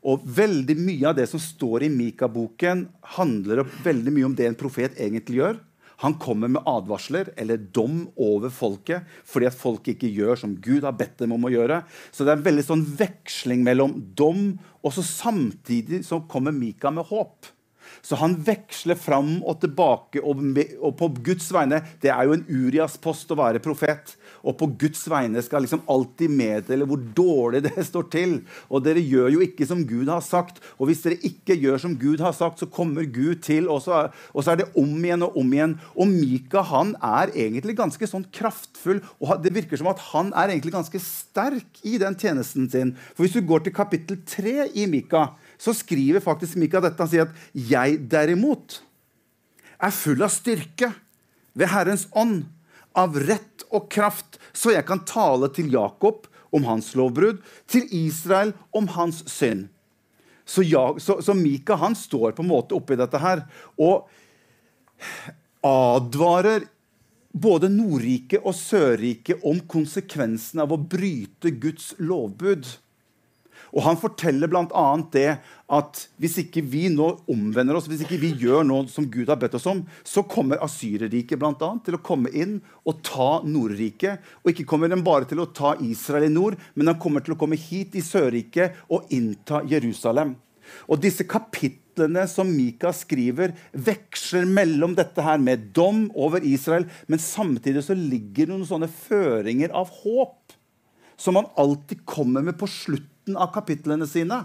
Og 0.05 0.25
veldig 0.37 0.77
mye 0.79 1.09
av 1.11 1.17
det 1.17 1.27
som 1.31 1.41
står 1.41 1.87
i 1.87 1.93
Mika-boken, 1.93 2.87
handler 3.17 3.65
veldig 3.85 4.13
mye 4.13 4.29
om 4.29 4.37
det 4.37 4.51
en 4.51 4.59
profet 4.59 4.99
egentlig 5.01 5.41
gjør. 5.41 5.63
Han 6.03 6.17
kommer 6.21 6.51
med 6.51 6.67
advarsler 6.69 7.31
eller 7.41 7.61
dom 7.73 8.03
over 8.21 8.51
folket 8.53 9.07
fordi 9.31 9.47
at 9.49 9.57
folk 9.57 9.87
ikke 9.93 10.11
gjør 10.11 10.41
som 10.41 10.57
Gud 10.61 10.85
har 10.85 10.97
bedt 10.99 11.23
dem 11.23 11.33
om 11.37 11.47
å 11.47 11.53
gjøre. 11.53 11.81
Så 12.11 12.27
det 12.27 12.35
er 12.35 12.41
en 12.41 12.49
veldig 12.49 12.65
sånn 12.67 12.83
veksling 12.99 13.63
mellom 13.65 13.95
dom 14.19 14.57
og 14.83 14.93
så 14.93 15.05
samtidig 15.07 16.03
så 16.05 16.21
kommer 16.29 16.53
Mika 16.53 16.93
med 16.93 17.07
håp. 17.09 17.49
Så 18.05 18.19
han 18.21 18.37
veksler 18.45 18.99
fram 19.01 19.39
og 19.49 19.63
tilbake. 19.63 20.21
Og, 20.21 20.93
på 20.99 21.09
Guds 21.25 21.49
vegne 21.55 21.81
Det 22.03 22.11
er 22.13 22.27
jo 22.29 22.37
en 22.37 22.45
Urias-post 22.45 23.33
å 23.33 23.39
være 23.41 23.63
profet. 23.65 24.15
Og 24.45 24.59
på 24.61 24.69
Guds 24.81 25.07
vegne 25.09 25.41
skal 25.45 25.65
liksom 25.65 25.87
alltid 25.91 26.33
meddele 26.37 26.85
hvor 26.89 27.01
dårlig 27.17 27.63
det 27.65 27.87
står 27.91 28.09
til. 28.13 28.35
Og 28.69 28.85
dere 28.85 29.01
gjør 29.01 29.33
jo 29.37 29.45
ikke 29.47 29.69
som 29.69 29.81
Gud 29.89 30.11
har 30.13 30.21
sagt. 30.25 30.61
Og 30.77 30.91
hvis 30.91 31.01
dere 31.07 31.21
ikke 31.25 31.57
gjør 31.57 31.81
som 31.87 31.97
Gud 32.01 32.21
har 32.25 32.37
sagt, 32.37 32.61
så 32.61 32.69
kommer 32.69 33.09
Gud 33.09 33.41
til. 33.47 33.71
Og 33.73 33.81
så, 33.87 34.07
og 34.35 34.45
så 34.45 34.53
er 34.53 34.63
det 34.63 34.71
om 34.81 34.93
igjen 35.01 35.25
og 35.25 35.39
om 35.41 35.57
igjen. 35.57 35.79
Og 35.97 36.11
Mika 36.13 36.65
han 36.75 36.93
er 37.01 37.33
egentlig 37.33 37.79
ganske 37.81 38.09
sånn 38.11 38.29
kraftfull. 38.35 39.01
Og 39.25 39.33
det 39.45 39.55
virker 39.57 39.81
som 39.81 39.89
at 39.93 40.03
han 40.11 40.35
er 40.37 40.53
egentlig 40.53 40.77
ganske 40.77 41.01
sterk 41.01 41.81
i 41.89 41.97
den 42.03 42.19
tjenesten 42.21 42.69
sin. 42.69 42.93
For 43.15 43.25
hvis 43.25 43.39
du 43.39 43.49
går 43.49 43.65
til 43.65 43.77
kapittel 43.77 44.21
3 44.29 44.69
i 44.77 44.85
Mika, 44.91 45.31
så 45.65 45.73
skriver 45.77 46.21
faktisk 46.21 46.59
Mika 46.61 46.83
dette. 46.85 47.01
Han 47.01 47.11
sier 47.11 47.29
at 47.29 47.37
'jeg 47.55 48.05
derimot 48.11 48.83
er 49.81 49.91
full 49.91 50.23
av 50.23 50.33
styrke 50.33 50.93
ved 51.55 51.73
Herrens 51.73 52.07
ånd', 52.13 52.45
av 52.95 53.17
rett 53.19 53.65
og 53.75 53.89
kraft, 53.91 54.39
så 54.55 54.71
jeg 54.71 54.87
kan 54.87 55.01
tale 55.03 55.49
til 55.51 55.73
Jakob 55.73 56.29
om 56.55 56.63
hans 56.69 56.93
lovbrudd, 56.95 57.41
til 57.67 57.89
Israel 57.91 58.53
om 58.73 58.87
hans 58.95 59.25
synd. 59.27 59.69
Så, 60.47 60.63
jeg, 60.63 61.01
så, 61.03 61.19
så 61.25 61.35
Mika 61.35 61.75
han 61.81 61.97
står 61.97 62.37
på 62.37 62.45
en 62.45 62.53
måte 62.53 62.77
oppi 62.77 62.95
dette 63.01 63.19
her 63.19 63.43
og 63.81 64.07
advarer 65.65 66.69
både 67.35 67.71
Nordriket 67.73 68.45
og 68.45 68.55
Sørriket 68.55 69.43
om 69.43 69.59
konsekvensen 69.67 70.63
av 70.63 70.75
å 70.75 70.79
bryte 70.79 71.51
Guds 71.51 71.95
lovbud. 71.99 72.69
Og 73.75 73.83
han 73.83 73.99
forteller 73.99 74.51
bl.a. 74.51 74.87
det 75.11 75.31
at 75.75 76.01
hvis 76.23 76.37
ikke 76.45 76.63
vi 76.71 76.87
nå 76.93 77.09
omvender 77.31 77.75
oss, 77.75 77.89
hvis 77.91 78.05
ikke 78.05 78.21
vi 78.23 78.31
gjør 78.45 78.63
noe 78.67 78.87
som 78.91 79.09
Gud 79.11 79.33
har 79.33 79.39
bedt 79.41 79.57
oss 79.59 79.67
om, 79.71 79.83
så 80.07 80.23
kommer 80.31 80.63
Asyrerriket 80.63 81.41
bl.a. 81.41 81.71
til 81.83 81.99
å 81.99 82.03
komme 82.05 82.31
inn 82.31 82.61
og 82.87 83.01
ta 83.07 83.29
Nordriket. 83.43 84.23
Og 84.45 84.53
ikke 84.53 84.69
kommer 84.71 84.93
den 84.93 85.03
bare 85.07 85.27
til 85.31 85.43
å 85.43 85.51
ta 85.51 85.75
Israel 85.83 86.29
i 86.29 86.33
nord, 86.33 86.59
men 86.79 86.93
han 86.93 87.01
kommer 87.03 87.25
til 87.25 87.35
å 87.35 87.41
komme 87.41 87.59
hit 87.59 87.97
i 87.99 88.05
Sørriket 88.05 88.85
og 88.87 89.11
innta 89.15 89.65
Jerusalem. 89.67 90.37
Og 90.87 91.01
disse 91.03 91.27
kapitlene 91.29 92.25
som 92.31 92.49
Mika 92.55 92.93
skriver, 92.95 93.57
veksler 93.75 94.47
mellom 94.49 94.95
dette 94.97 95.25
her 95.25 95.43
med 95.43 95.73
dom 95.77 96.07
over 96.15 96.47
Israel, 96.47 96.87
men 97.11 97.23
samtidig 97.23 97.83
så 97.87 97.97
ligger 97.99 98.47
det 98.47 98.53
noen 98.55 98.69
sånne 98.69 98.91
føringer 98.91 99.75
av 99.75 99.91
håp 100.05 100.55
som 101.21 101.39
han 101.39 101.51
alltid 101.61 102.03
kommer 102.09 102.43
med 102.43 102.57
på 102.59 102.71
slutten 102.71 103.14
slutten 103.25 103.37
av 103.37 103.53
kapitlene 103.53 104.07
sine. 104.07 104.45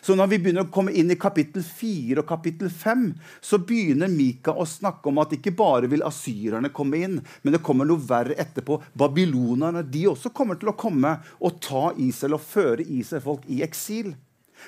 Så 0.00 0.14
når 0.16 0.30
vi 0.30 0.38
begynner 0.38 0.64
å 0.64 0.72
komme 0.72 0.92
inn 0.92 1.10
i 1.10 1.16
kapittel 1.20 1.62
4 1.62 2.22
og 2.22 2.28
kapittel 2.28 2.70
5, 2.70 3.12
så 3.42 3.58
begynner 3.58 4.08
Mika 4.08 4.52
å 4.52 4.64
snakke 4.64 5.10
om 5.10 5.18
at 5.20 5.34
ikke 5.36 5.52
bare 5.52 5.90
vil 5.92 6.02
asyrerne 6.02 6.72
komme 6.72 7.02
inn, 7.04 7.18
men 7.42 7.52
det 7.52 7.60
kommer 7.62 7.84
noe 7.84 8.00
verre 8.00 8.34
etterpå. 8.34 8.80
Babylonerne 8.94 9.84
de 9.84 10.06
også 10.08 10.32
kommer 10.32 10.56
til 10.56 10.70
å 10.72 10.76
komme 10.76 11.18
og 11.38 11.60
ta 11.60 11.92
Israel 11.98 12.38
og 12.38 12.46
føre 12.46 12.82
Israel-folk 12.82 13.44
i 13.52 13.60
eksil. 13.62 14.14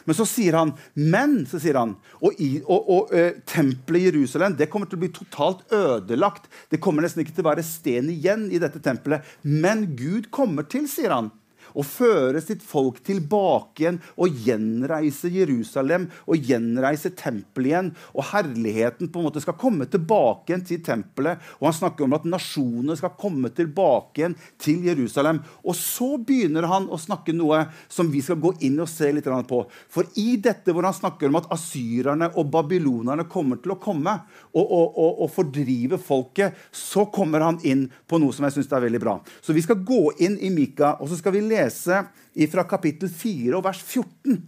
Men 0.04 0.18
så 0.18 0.26
sier 0.28 0.52
han 0.52 0.74
men 0.92 1.46
så 1.48 1.56
sier 1.62 1.78
han, 1.78 1.96
og, 2.20 2.36
i, 2.36 2.60
og, 2.66 2.90
og 2.92 3.14
ø, 3.16 3.24
tempelet 3.48 4.02
i 4.02 4.10
Jerusalem 4.10 4.58
det 4.58 4.68
kommer 4.68 4.90
til 4.90 4.98
å 4.98 5.04
bli 5.06 5.12
totalt 5.16 5.64
ødelagt. 5.72 6.50
Det 6.68 6.82
kommer 6.84 7.06
nesten 7.06 7.24
ikke 7.24 7.38
til 7.38 7.46
å 7.46 7.48
være 7.54 7.64
sten 7.64 8.12
igjen 8.12 8.50
i 8.52 8.60
dette 8.60 8.84
tempelet. 8.84 9.24
Men 9.40 9.94
Gud 9.96 10.28
kommer 10.34 10.68
til, 10.68 10.84
sier 10.92 11.16
han 11.16 11.32
og 11.76 11.86
føre 11.86 12.40
sitt 12.42 12.64
folk 12.64 13.02
tilbake 13.06 13.84
igjen 13.84 13.98
og 14.16 14.40
gjenreise 14.46 15.30
Jerusalem 15.32 16.08
og 16.26 16.48
gjenreise 16.48 17.12
tempelet 17.16 17.70
igjen. 17.70 17.90
Og 18.16 18.28
herligheten 18.32 19.10
på 19.12 19.20
en 19.20 19.28
måte 19.28 19.42
skal 19.44 19.58
komme 19.60 19.88
tilbake 19.90 20.52
igjen 20.52 20.64
til 20.66 20.82
tempelet. 20.86 21.42
Og 21.60 21.68
han 21.68 21.76
snakker 21.76 22.06
om 22.06 22.16
at 22.16 22.28
nasjonene 22.28 22.96
skal 22.98 23.14
komme 23.20 23.52
tilbake 23.54 24.22
igjen 24.22 24.36
til 24.62 24.86
Jerusalem. 24.88 25.42
Og 25.66 25.76
så 25.78 26.14
begynner 26.16 26.68
han 26.70 26.88
å 26.88 27.00
snakke 27.00 27.34
noe 27.36 27.66
som 27.92 28.10
vi 28.12 28.22
skal 28.24 28.40
gå 28.42 28.54
inn 28.66 28.80
og 28.82 28.90
se 28.90 29.12
litt 29.12 29.26
på. 29.26 29.62
For 29.92 30.06
i 30.22 30.36
dette 30.40 30.72
hvor 30.72 30.86
han 30.86 30.96
snakker 30.96 31.28
om 31.28 31.40
at 31.40 31.50
asyrerne 31.54 32.30
og 32.38 32.50
babylonerne 32.52 33.26
kommer 33.30 33.60
til 33.60 33.74
å 33.74 33.80
komme 33.82 34.14
og, 34.54 34.62
og, 34.64 34.94
og, 34.96 35.22
og 35.24 35.32
fordrive 35.34 35.98
folket, 36.00 36.56
så 36.70 37.06
kommer 37.12 37.42
han 37.44 37.58
inn 37.66 37.86
på 38.08 38.20
noe 38.22 38.34
som 38.34 38.46
jeg 38.46 38.56
syns 38.56 38.72
er 38.72 38.86
veldig 38.86 39.02
bra. 39.02 39.16
Så 39.42 39.56
vi 39.56 39.64
skal 39.64 39.82
gå 39.86 40.02
inn 40.22 40.38
i 40.38 40.52
Mika, 40.54 40.94
og 41.00 41.10
så 41.10 41.18
skal 41.18 41.34
vi 41.34 41.44
lese 41.44 41.65
lese 41.66 42.04
fra 42.52 42.64
kapittel 42.68 43.10
4 43.12 43.56
og 43.58 43.64
vers 43.66 43.82
14. 43.82 44.40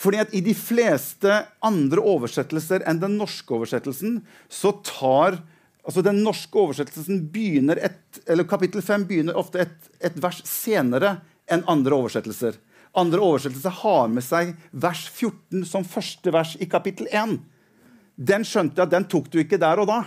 Fordi 0.00 0.20
at 0.22 0.32
I 0.32 0.40
de 0.44 0.54
fleste 0.56 1.42
andre 1.66 2.00
oversettelser 2.00 2.86
enn 2.88 3.02
den 3.02 3.18
norske 3.20 3.52
oversettelsen 3.56 4.20
så 4.48 4.72
tar 4.86 5.42
altså 5.80 6.02
Den 6.04 6.18
norske 6.22 6.58
oversettelsen 6.60 7.22
begynner 7.32 7.78
et, 7.80 8.20
eller 8.28 8.44
Kapittel 8.44 8.82
5 8.84 9.06
begynner 9.08 9.38
ofte 9.40 9.62
et, 9.64 9.88
et 9.98 10.18
vers 10.22 10.42
senere 10.46 11.16
enn 11.50 11.64
andre 11.72 11.96
oversettelser. 11.96 12.58
Andre 13.00 13.22
oversettelser 13.24 13.74
har 13.80 14.10
med 14.12 14.22
seg 14.22 14.52
vers 14.70 15.06
14 15.08 15.64
som 15.66 15.86
første 15.88 16.32
vers 16.34 16.52
i 16.60 16.68
kapittel 16.70 17.08
1. 17.10 17.38
Den 18.20 18.44
skjønte 18.46 18.80
jeg 18.80 18.88
at 18.88 18.94
den 18.94 19.08
tok 19.10 19.30
du 19.32 19.40
ikke 19.40 19.60
der 19.62 19.80
og 19.82 19.88
da. 19.88 20.00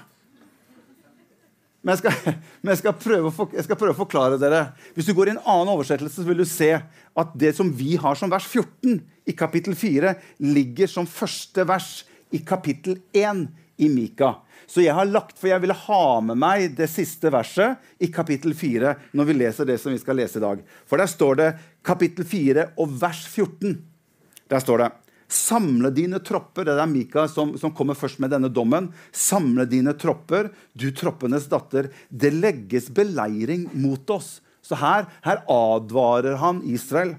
Men 1.84 1.94
jeg 1.94 2.04
skal, 2.04 2.38
men 2.64 2.74
jeg 2.74 2.82
skal, 2.82 3.24
å, 3.28 3.48
jeg 3.54 3.68
skal 3.68 3.80
prøve 3.80 3.96
å 3.96 4.02
forklare 4.04 4.40
dere. 4.42 4.64
Hvis 4.96 5.10
du 5.10 5.16
går 5.18 5.30
i 5.30 5.36
en 5.36 5.44
annen 5.44 5.74
oversettelse, 5.76 6.22
så 6.22 6.28
vil 6.28 6.42
du 6.44 6.48
se 6.50 6.72
at 6.74 7.36
det 7.40 7.54
som 7.58 7.70
vi 7.76 7.98
har 8.00 8.18
som 8.20 8.32
vers 8.32 8.48
14 8.48 9.02
i 9.30 9.36
kapittel 9.38 9.76
4, 9.78 10.16
ligger 10.44 10.90
som 10.92 11.10
første 11.10 11.68
vers 11.68 11.92
i 12.34 12.42
kapittel 12.48 12.98
1 13.14 13.46
i 13.84 13.90
Mika. 13.92 14.36
Så 14.70 14.82
jeg 14.82 14.96
har 14.96 15.10
lagt, 15.10 15.36
for 15.38 15.52
jeg 15.52 15.62
ville 15.64 15.76
ha 15.76 16.04
med 16.24 16.40
meg 16.40 16.74
det 16.78 16.88
siste 16.92 17.30
verset 17.34 17.82
i 18.02 18.10
kapittel 18.14 18.56
4 18.58 18.96
når 19.14 19.28
vi 19.28 19.36
leser 19.38 19.68
det 19.68 19.76
som 19.82 19.94
vi 19.94 20.00
skal 20.02 20.18
lese 20.18 20.40
i 20.40 20.44
dag. 20.44 20.62
For 20.88 21.02
der 21.02 21.12
står 21.12 21.40
det 21.40 21.50
kapittel 21.86 22.26
4 22.28 22.70
og 22.80 22.96
vers 23.02 23.26
14. 23.28 23.76
Der 24.50 24.64
står 24.64 24.84
det 24.86 24.92
Samle 25.34 25.90
dine 25.94 26.20
tropper. 26.22 26.68
Det 26.68 26.78
er 26.78 26.90
Mika 26.90 27.26
som, 27.32 27.56
som, 27.58 27.74
kommer 27.74 27.98
først 27.98 28.22
med 28.22 28.34
denne 28.34 28.52
dommen. 28.54 28.92
Samle 29.10 29.66
dine 29.70 29.96
tropper, 29.98 30.52
du 30.78 30.92
troppenes 30.96 31.50
datter. 31.50 31.90
Det 32.10 32.34
legges 32.36 32.92
beleiring 32.94 33.66
mot 33.74 34.14
oss. 34.14 34.38
Så 34.64 34.78
her, 34.80 35.08
her 35.26 35.42
advarer 35.52 36.38
han 36.40 36.62
Israel. 36.70 37.16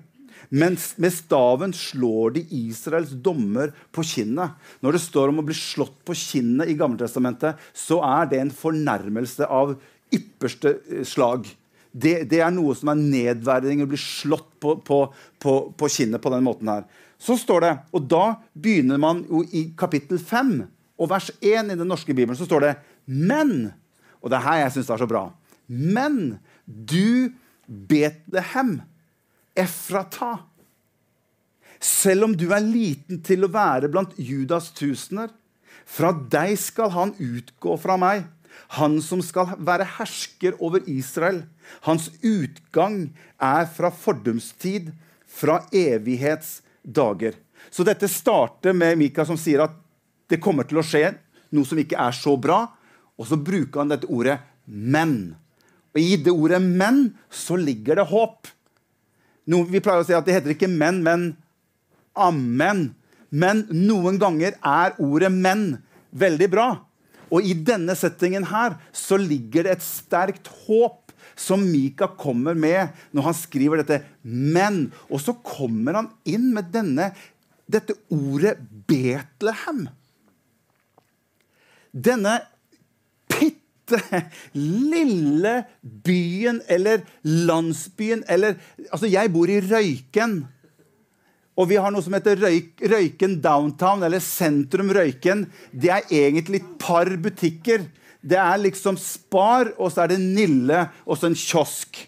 Mens 0.54 0.92
med 1.00 1.12
staven 1.14 1.72
slår 1.74 2.36
de 2.36 2.44
Israels 2.54 3.14
dommer 3.24 3.72
på 3.94 4.04
kinnet. 4.06 4.54
Når 4.84 4.96
det 4.96 5.02
står 5.02 5.32
om 5.32 5.42
å 5.42 5.46
bli 5.46 5.56
slått 5.56 5.96
på 6.06 6.16
kinnet 6.18 6.70
i 6.70 6.76
Gammeltestamentet, 6.78 7.58
så 7.74 8.00
er 8.06 8.30
det 8.30 8.40
en 8.40 8.54
fornærmelse 8.54 9.48
av 9.50 9.74
ypperste 10.14 10.76
eh, 10.78 11.04
slag. 11.08 11.48
Det, 11.90 12.24
det 12.30 12.40
er 12.42 12.54
noe 12.54 12.74
som 12.78 12.90
er 12.90 13.00
nedverdigende 13.00 13.86
å 13.86 13.92
bli 13.92 14.00
slått 14.00 14.48
på, 14.62 14.76
på, 14.86 15.00
på, 15.42 15.56
på 15.78 15.90
kinnet 15.90 16.22
på 16.22 16.32
den 16.34 16.46
måten 16.46 16.70
her. 16.70 16.86
Så 17.24 17.38
står 17.40 17.64
det, 17.64 17.72
og 17.96 18.08
da 18.10 18.24
begynner 18.52 19.00
man 19.00 19.22
jo 19.30 19.40
i 19.56 19.70
kapittel 19.78 20.20
5 20.20 20.58
og 21.00 21.10
vers 21.10 21.30
1 21.40 21.72
i 21.72 21.78
den 21.78 21.88
norske 21.88 22.12
bibelen, 22.12 22.36
så 22.36 22.46
står 22.48 22.66
det 22.66 22.74
Men 23.06 23.72
Og 24.20 24.30
det 24.32 24.38
er 24.38 24.44
her 24.46 24.60
jeg 24.62 24.74
syns 24.74 24.88
det 24.88 24.94
er 24.94 25.04
så 25.04 25.08
bra. 25.08 25.24
Men 25.68 26.38
du, 26.64 27.32
Betlehem, 27.68 28.78
Efrata 29.56 30.38
Selv 31.80 32.24
om 32.28 32.36
du 32.36 32.46
er 32.52 32.64
liten 32.64 33.20
til 33.24 33.44
å 33.44 33.52
være 33.52 33.90
blant 33.92 34.14
Judas 34.16 34.70
tusener, 34.72 35.28
fra 35.84 36.14
deg 36.16 36.54
skal 36.56 36.88
han 36.94 37.12
utgå 37.20 37.76
fra 37.76 37.98
meg. 38.00 38.24
Han 38.80 38.96
som 39.04 39.20
skal 39.20 39.52
være 39.60 39.84
hersker 39.98 40.56
over 40.64 40.80
Israel. 40.88 41.42
Hans 41.84 42.08
utgang 42.24 43.10
er 43.36 43.68
fra 43.68 43.90
fordumstid, 43.92 44.94
fra 45.28 45.60
evighetsdager. 46.84 47.34
Så 47.70 47.84
dette 47.84 48.08
starter 48.08 48.72
med 48.72 48.98
Mika 48.98 49.24
som 49.24 49.36
sier 49.36 49.62
at 49.64 49.72
det 50.28 50.40
kommer 50.40 50.64
til 50.64 50.78
å 50.78 50.84
skje 50.84 51.14
noe 51.52 51.64
som 51.64 51.78
ikke 51.78 51.98
er 51.98 52.12
så 52.12 52.36
bra. 52.36 52.66
Og 53.18 53.26
så 53.26 53.36
bruker 53.36 53.80
han 53.80 53.88
dette 53.88 54.06
ordet 54.06 54.40
'men'. 54.66 55.34
Og 55.94 56.00
I 56.00 56.16
det 56.16 56.32
ordet 56.32 56.60
'men' 56.60 57.14
så 57.30 57.56
ligger 57.56 57.96
det 57.96 58.08
håp. 58.08 58.48
Noe 59.46 59.64
vi 59.64 59.80
pleier 59.80 60.00
å 60.00 60.06
si 60.06 60.12
at 60.12 60.24
det 60.24 60.34
heter 60.34 60.50
ikke 60.50 60.68
'men', 60.68 61.02
men 61.02 61.36
'amen'. 62.16 62.94
Men 63.30 63.66
noen 63.70 64.18
ganger 64.18 64.54
er 64.62 64.94
ordet 64.98 65.30
'men' 65.30 65.82
veldig 66.12 66.50
bra. 66.50 66.80
Og 67.30 67.42
i 67.42 67.54
denne 67.54 67.94
settingen 67.94 68.44
her 68.44 68.76
så 68.92 69.16
ligger 69.16 69.64
det 69.64 69.70
et 69.70 69.82
sterkt 69.82 70.48
håp 70.66 71.03
som 71.36 71.62
Mika 71.66 72.08
kommer 72.18 72.56
med 72.58 72.94
når 73.14 73.28
han 73.28 73.36
skriver 73.36 73.82
dette 73.82 74.04
'men'. 74.24 74.90
Og 75.10 75.20
så 75.20 75.34
kommer 75.42 75.94
han 75.94 76.10
inn 76.24 76.52
med 76.54 76.72
denne, 76.72 77.12
dette 77.70 77.94
ordet 78.10 78.58
Betlehem. 78.86 79.88
Denne 81.94 82.40
bitte 83.28 84.00
lille 84.54 85.64
byen 85.82 86.62
eller 86.68 87.04
landsbyen 87.22 88.24
eller 88.28 88.56
Altså, 88.90 89.06
jeg 89.06 89.32
bor 89.32 89.48
i 89.48 89.60
Røyken. 89.60 90.44
Og 91.54 91.68
vi 91.70 91.78
har 91.78 91.92
noe 91.94 92.02
som 92.02 92.14
heter 92.16 92.40
Røyk, 92.42 92.82
Røyken 92.90 93.36
Downtown, 93.42 94.02
eller 94.02 94.18
Sentrum 94.18 94.90
Røyken. 94.90 95.46
Det 95.70 95.92
er 95.94 96.08
egentlig 96.10 96.62
et 96.62 96.72
par 96.82 97.06
butikker. 97.22 97.86
Det 98.24 98.38
er 98.40 98.60
liksom 98.62 98.96
Spar, 99.00 99.74
og 99.76 99.92
så 99.92 100.04
er 100.04 100.14
det 100.14 100.22
Nille, 100.22 100.86
og 101.04 101.18
så 101.18 101.28
en 101.28 101.36
kiosk. 101.36 102.06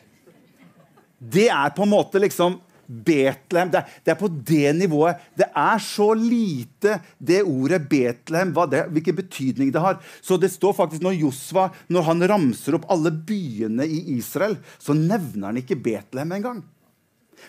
Det 1.16 1.48
er 1.52 1.74
på 1.76 1.84
en 1.84 1.92
måte 1.92 2.20
liksom 2.22 2.60
Betlehem. 2.86 3.70
Det 3.72 3.82
det 4.04 4.12
er, 4.12 4.18
på 4.18 4.28
det 4.28 4.72
nivået. 4.76 5.22
Det 5.36 5.48
er 5.50 5.78
så 5.82 6.12
lite, 6.14 7.00
det 7.18 7.42
ordet 7.42 7.88
Betlehem, 7.90 8.54
hvilken 8.54 9.16
betydning 9.16 9.72
det 9.74 9.82
har. 9.82 9.98
Så 10.22 10.36
det 10.36 10.52
står 10.52 10.72
faktisk 10.72 11.02
Når 11.02 11.18
Josva 11.18 11.70
når 11.88 12.02
han 12.02 12.28
ramser 12.30 12.78
opp 12.78 12.86
alle 12.90 13.10
byene 13.10 13.86
i 13.86 14.16
Israel, 14.16 14.56
så 14.78 14.94
nevner 14.94 15.50
han 15.50 15.60
ikke 15.60 15.76
Betlehem 15.76 16.32
engang. 16.32 16.64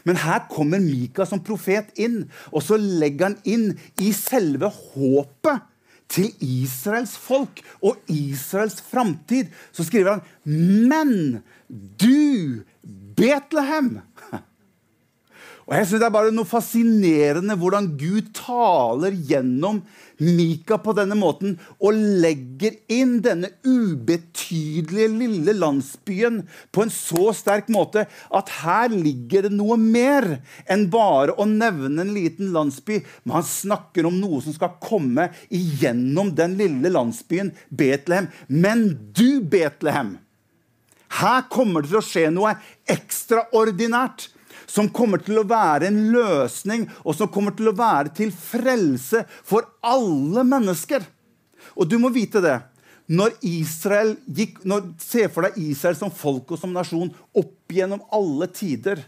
Men 0.04 0.20
her 0.20 0.48
kommer 0.52 0.82
Mika 0.84 1.26
som 1.26 1.40
profet 1.44 1.94
inn, 1.96 2.26
og 2.52 2.62
så 2.64 2.78
legger 2.78 3.32
han 3.32 3.38
inn 3.46 3.72
i 4.04 4.12
selve 4.16 4.70
håpet 4.70 5.64
til 6.10 6.32
Israels 6.40 7.18
folk 7.20 7.62
og 7.84 7.98
Israels 8.12 8.82
framtid. 8.82 9.52
Så 9.72 9.84
skriver 9.88 10.18
han 10.18 10.22
Men 10.90 11.44
du, 12.02 12.64
Betlehem 13.18 14.00
og 15.68 15.76
jeg 15.76 15.88
synes 15.88 16.02
Det 16.02 16.08
er 16.08 16.16
bare 16.16 16.34
noe 16.36 16.48
fascinerende 16.48 17.56
hvordan 17.60 17.90
Gud 18.00 18.32
taler 18.38 19.16
gjennom 19.28 19.82
Mika 20.24 20.80
på 20.82 20.94
denne 20.98 21.14
måten 21.20 21.58
og 21.78 21.98
legger 22.24 22.78
inn 22.90 23.18
denne 23.22 23.52
ubetydelige 23.68 25.12
lille 25.14 25.54
landsbyen 25.54 26.40
på 26.74 26.86
en 26.86 26.94
så 26.94 27.34
sterk 27.38 27.68
måte 27.74 28.08
at 28.08 28.54
her 28.64 28.96
ligger 28.96 29.46
det 29.46 29.52
noe 29.54 29.78
mer 29.78 30.26
enn 30.72 30.88
bare 30.94 31.36
å 31.38 31.46
nevne 31.46 32.02
en 32.02 32.16
liten 32.16 32.50
landsby. 32.56 33.04
Men 33.26 33.38
han 33.38 33.46
snakker 33.46 34.08
om 34.10 34.18
noe 34.18 34.40
som 34.42 34.56
skal 34.56 34.80
komme 34.82 35.28
igjennom 35.54 36.32
den 36.38 36.56
lille 36.58 36.90
landsbyen 36.96 37.52
Betlehem. 37.70 38.32
Men 38.48 38.88
du, 39.14 39.44
Betlehem, 39.46 40.16
her 41.20 41.46
kommer 41.54 41.86
det 41.86 41.94
til 41.94 42.02
å 42.02 42.08
skje 42.08 42.26
noe 42.34 42.56
ekstraordinært 42.90 44.32
som 44.68 44.90
kommer 44.92 45.22
til 45.24 45.40
å 45.40 45.48
være 45.48 45.88
en 45.90 46.00
løsning, 46.14 46.86
og 47.08 47.16
som 47.16 47.32
kommer 47.32 47.56
til 47.56 47.72
å 47.72 47.78
være 47.78 48.12
til 48.18 48.34
frelse 48.36 49.24
for 49.48 49.68
alle 49.86 50.44
mennesker. 50.48 51.06
Og 51.78 51.88
du 51.90 51.98
må 52.02 52.12
vite 52.14 52.44
det. 52.44 52.58
Når 53.08 53.38
Israel 53.48 54.18
gikk, 54.28 54.60
når, 54.68 54.92
Se 55.00 55.30
for 55.32 55.48
deg 55.48 55.60
Israel 55.70 55.96
som 55.96 56.12
folk 56.12 56.52
og 56.52 56.60
som 56.60 56.74
nasjon 56.76 57.14
opp 57.40 57.72
gjennom 57.72 58.04
alle 58.14 58.50
tider. 58.52 59.00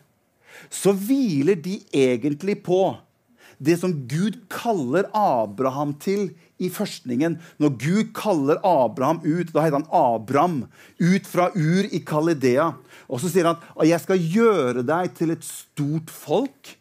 Så 0.72 0.94
hviler 0.96 1.60
de 1.60 1.78
egentlig 1.96 2.62
på 2.64 2.80
det 3.60 3.76
som 3.82 3.94
Gud 4.08 4.40
kaller 4.52 5.10
Abraham 5.16 5.94
til 6.00 6.30
i 6.60 6.70
førstningen. 6.72 7.38
Når 7.60 7.76
Gud 7.80 8.12
kaller 8.16 8.60
Abraham 8.66 9.22
ut, 9.24 9.52
da 9.54 9.64
heter 9.64 9.80
han 9.80 9.90
Abram, 9.96 10.60
ut 11.00 11.28
fra 11.28 11.50
Ur 11.56 11.88
i 11.92 12.02
Kalidea. 12.04 12.74
Og 13.08 13.22
så 13.22 13.32
sier 13.32 13.48
han 13.48 13.60
at 13.76 13.88
'jeg 13.88 14.02
skal 14.02 14.20
gjøre 14.20 14.84
deg 14.84 15.16
til 15.16 15.32
et 15.32 15.44
stort 15.44 16.08
folk'. 16.08 16.76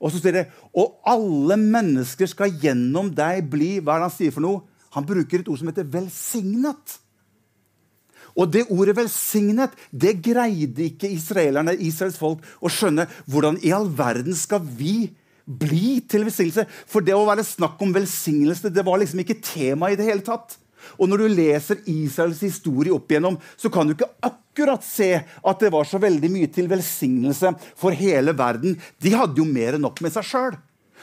Og 0.00 0.10
så 0.10 0.20
sier 0.20 0.32
det 0.32 0.50
'og 0.74 0.98
alle 1.06 1.56
mennesker 1.56 2.26
skal 2.26 2.50
gjennom 2.50 3.14
deg 3.14 3.48
bli' 3.50 3.80
Hva 3.80 3.96
er 3.96 3.98
det 4.00 4.10
han 4.10 4.18
sier 4.18 4.30
for 4.32 4.40
noe? 4.40 4.62
Han 4.92 5.06
bruker 5.06 5.40
et 5.40 5.48
ord 5.48 5.58
som 5.58 5.68
heter 5.68 5.84
'velsignet'. 5.84 6.98
Og 8.36 8.52
det 8.52 8.66
ordet 8.70 8.96
'velsignet' 8.96 9.76
det 9.92 10.22
greide 10.22 10.82
ikke 10.84 11.10
israelerne, 11.10 11.76
Israels 11.76 12.18
folk 12.18 12.40
å 12.60 12.68
skjønne. 12.68 13.06
Hvordan 13.26 13.58
i 13.62 13.70
all 13.70 13.88
verden 13.88 14.34
skal 14.34 14.60
vi 14.60 15.12
bli 15.46 16.00
til 16.08 16.26
velsignelse? 16.28 16.66
For 16.88 17.04
det 17.04 17.14
å 17.16 17.26
være 17.28 17.46
snakk 17.46 17.80
om 17.82 17.94
velsignelse 17.94 18.72
det 18.72 18.84
var 18.86 19.00
liksom 19.02 19.22
ikke 19.24 19.40
tema 19.44 19.92
i 19.92 19.98
det 19.98 20.08
hele 20.08 20.24
tatt. 20.26 20.58
Og 20.98 21.08
når 21.08 21.22
du 21.22 21.36
leser 21.36 21.82
Israels 21.90 22.42
historie 22.42 22.92
opp 22.94 23.10
igjennom, 23.10 23.38
så 23.56 23.70
kan 23.72 23.86
du 23.86 23.94
ikke 23.94 24.10
akkurat 24.26 24.82
se 24.84 25.14
at 25.22 25.62
det 25.62 25.70
var 25.72 25.86
så 25.88 26.00
veldig 26.02 26.30
mye 26.32 26.50
til 26.52 26.68
velsignelse 26.70 27.54
for 27.78 27.94
hele 27.96 28.34
verden. 28.36 28.76
De 29.02 29.14
hadde 29.14 29.38
jo 29.38 29.46
mer 29.48 29.78
enn 29.78 29.86
nok 29.86 30.02
med 30.04 30.14
seg 30.14 30.26
sjøl. 30.26 30.58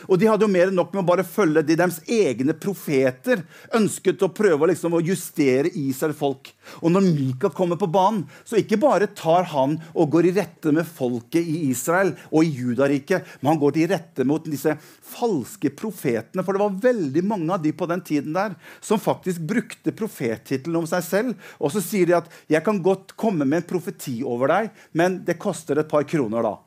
Og 0.08 0.20
de 0.20 0.30
hadde 0.30 0.46
jo 0.46 0.52
mer 0.52 0.70
enn 0.70 0.78
nok 0.78 0.94
med 0.94 1.04
å 1.04 1.10
bare 1.10 1.26
følge 1.28 1.64
de 1.66 1.78
deres 1.80 2.00
egne 2.10 2.56
profeter 2.56 3.44
ønsket 3.76 4.24
å 4.24 4.32
prøve 4.34 4.70
liksom 4.72 4.96
å 4.96 5.04
justere 5.04 5.72
Israel 5.74 6.16
folk. 6.18 6.52
Og 6.84 6.94
når 6.94 7.08
Mika 7.08 7.52
kommer 7.54 7.80
på 7.80 7.90
banen, 7.92 8.24
så 8.46 8.60
ikke 8.60 8.80
bare 8.82 9.10
tar 9.18 9.50
han 9.52 9.78
og 9.94 10.12
går 10.14 10.30
i 10.30 10.36
rette 10.38 10.74
med 10.76 10.88
folket 10.88 11.44
i 11.44 11.70
Israel 11.70 12.14
og 12.30 12.46
i 12.46 12.54
Judariket, 12.60 13.26
men 13.42 13.54
han 13.54 13.62
går 13.62 13.76
til 13.76 13.90
rette 13.92 14.28
mot 14.28 14.46
disse 14.46 14.76
falske 15.10 15.74
profetene. 15.76 16.46
For 16.46 16.56
det 16.56 16.64
var 16.64 16.80
veldig 16.86 17.26
mange 17.28 17.56
av 17.56 17.64
de 17.64 17.74
på 17.76 17.90
den 17.90 18.04
tiden 18.06 18.36
der 18.38 18.56
som 18.86 19.02
faktisk 19.02 19.44
brukte 19.50 19.96
profettittelen 19.96 20.82
om 20.82 20.90
seg 20.90 21.06
selv. 21.06 21.52
Og 21.60 21.74
så 21.74 21.84
sier 21.84 22.06
de 22.06 22.18
at 22.18 22.30
'jeg 22.48 22.64
kan 22.64 22.82
godt 22.82 23.16
komme 23.18 23.46
med 23.46 23.64
en 23.64 23.70
profeti 23.70 24.24
over 24.24 24.48
deg, 24.48 24.72
men 24.94 25.24
det 25.26 25.40
koster 25.40 25.80
et 25.80 25.90
par 25.90 26.04
kroner', 26.04 26.44
da. 26.44 26.58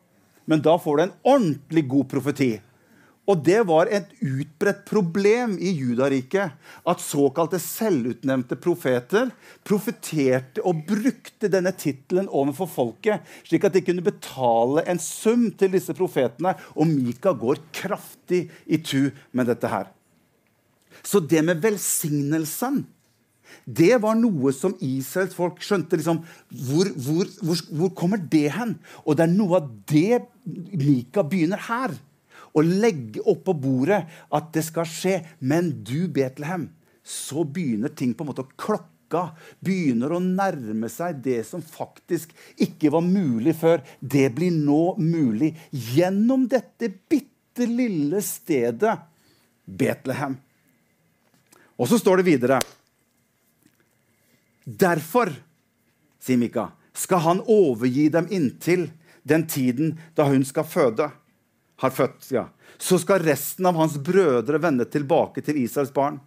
Men 0.46 0.60
da 0.60 0.76
får 0.78 0.96
du 0.96 1.02
en 1.02 1.16
ordentlig 1.24 1.88
god 1.88 2.08
profeti. 2.08 2.60
Og 3.30 3.38
det 3.46 3.60
var 3.68 3.86
et 3.86 4.08
utbredt 4.18 4.80
problem 4.88 5.54
i 5.62 5.70
Judariket 5.76 6.56
at 6.90 7.04
såkalte 7.04 7.60
selvutnevnte 7.62 8.58
profeter 8.58 9.30
profeterte 9.66 10.64
og 10.66 10.82
brukte 10.88 11.50
denne 11.52 11.70
tittelen 11.78 12.26
overfor 12.26 12.70
folket, 12.70 13.22
slik 13.46 13.68
at 13.68 13.78
de 13.78 13.84
kunne 13.86 14.02
betale 14.02 14.82
en 14.90 14.98
sum 15.02 15.46
til 15.54 15.70
disse 15.76 15.94
profetene. 15.94 16.56
Og 16.74 16.90
Mika 16.90 17.30
går 17.38 17.62
kraftig 17.70 18.48
i 18.66 18.82
tu 18.82 19.12
med 19.30 19.52
dette 19.52 19.70
her. 19.70 19.86
Så 21.06 21.22
det 21.22 21.44
med 21.46 21.62
velsignelsen 21.62 22.82
det 23.62 23.98
var 24.02 24.16
noe 24.16 24.50
som 24.56 24.72
Israels 24.82 25.36
folk 25.36 25.60
skjønte. 25.62 25.94
liksom, 25.94 26.22
hvor, 26.50 26.88
hvor, 27.04 27.28
hvor, 27.44 27.58
hvor 27.70 27.90
kommer 27.94 28.18
det 28.18 28.48
hen? 28.56 28.78
Og 29.04 29.14
det 29.14 29.28
er 29.28 29.36
noe 29.36 29.60
av 29.60 29.68
det 29.92 30.24
Mika 30.72 31.22
begynner 31.22 31.60
her 31.68 31.94
og 32.52 32.68
legge 32.68 33.22
opp 33.24 33.44
på 33.48 33.56
bordet 33.56 34.02
at 34.32 34.52
det 34.54 34.64
skal 34.66 34.88
skje. 34.88 35.18
Men 35.40 35.70
du, 35.84 36.08
Betlehem, 36.12 36.68
så 37.02 37.44
begynner 37.44 37.92
ting 37.96 38.14
på 38.14 38.24
en 38.24 38.32
måte 38.32 38.44
å 38.46 38.52
klokke 38.56 38.88
begynner 39.60 40.14
å 40.16 40.20
nærme 40.22 40.88
seg 40.88 41.18
det 41.24 41.42
som 41.44 41.60
faktisk 41.60 42.32
ikke 42.56 42.92
var 42.94 43.04
mulig 43.04 43.52
før. 43.58 43.82
Det 44.00 44.30
blir 44.32 44.54
nå 44.54 44.94
mulig 44.96 45.52
gjennom 45.70 46.46
dette 46.48 46.88
bitte 46.88 47.66
lille 47.68 48.22
stedet 48.24 48.94
Betlehem. 49.64 50.38
Og 51.76 51.88
så 51.90 51.98
står 52.00 52.20
det 52.20 52.30
videre 52.30 52.60
Derfor, 54.62 55.32
sier 56.22 56.38
Mika, 56.38 56.70
skal 56.94 57.24
han 57.24 57.40
overgi 57.50 58.06
dem 58.14 58.28
inntil 58.30 58.86
den 59.26 59.44
tiden 59.50 59.96
da 60.14 60.28
hun 60.28 60.44
skal 60.46 60.66
føde 60.68 61.08
har 61.82 61.94
født, 61.94 62.28
ja, 62.34 62.46
så 62.78 62.98
skal 63.00 63.24
resten 63.26 63.66
av 63.68 63.78
hans 63.78 63.98
brødre 63.98 64.60
vende 64.62 64.86
tilbake 64.90 65.42
til 65.44 65.58
Israels 65.64 65.92
barn. 65.94 66.20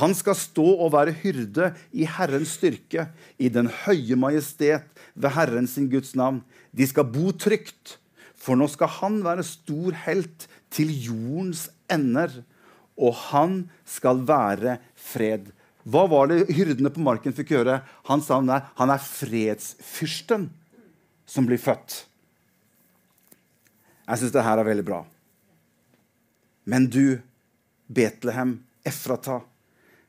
Han 0.00 0.14
skal 0.14 0.36
stå 0.38 0.66
og 0.84 0.92
være 0.94 1.14
hyrde 1.22 1.70
i 1.96 2.06
Herrens 2.08 2.54
styrke, 2.58 3.08
i 3.38 3.50
den 3.52 3.70
høye 3.84 4.18
majestet 4.18 4.86
ved 5.14 5.34
Herren 5.34 5.68
sin 5.70 5.88
Guds 5.90 6.14
navn. 6.18 6.42
De 6.70 6.86
skal 6.86 7.08
bo 7.10 7.32
trygt, 7.32 7.96
for 8.36 8.58
nå 8.58 8.68
skal 8.72 8.92
han 9.00 9.20
være 9.24 9.46
stor 9.46 9.96
helt 10.06 10.46
til 10.72 10.92
jordens 10.92 11.68
ender. 11.90 12.42
Og 13.00 13.16
han 13.30 13.64
skal 13.88 14.22
være 14.28 14.76
fred 14.98 15.48
Hva 15.88 16.02
var 16.12 16.28
det 16.28 16.50
hyrdene 16.52 16.90
på 16.92 17.00
marken 17.00 17.32
fikk 17.32 17.54
gjøre? 17.54 17.78
Han 18.10 18.20
sa 18.20 18.36
er, 18.44 18.66
han 18.76 18.90
er 18.92 19.00
fredsfyrsten 19.00 20.50
som 21.24 21.46
blir 21.48 21.60
født. 21.62 22.02
Jeg 24.10 24.18
syns 24.18 24.32
det 24.34 24.42
her 24.42 24.58
er 24.58 24.66
veldig 24.66 24.84
bra. 24.88 25.04
Men 26.66 26.88
du, 26.90 27.20
Betlehem, 27.86 28.56
Efrata, 28.86 29.38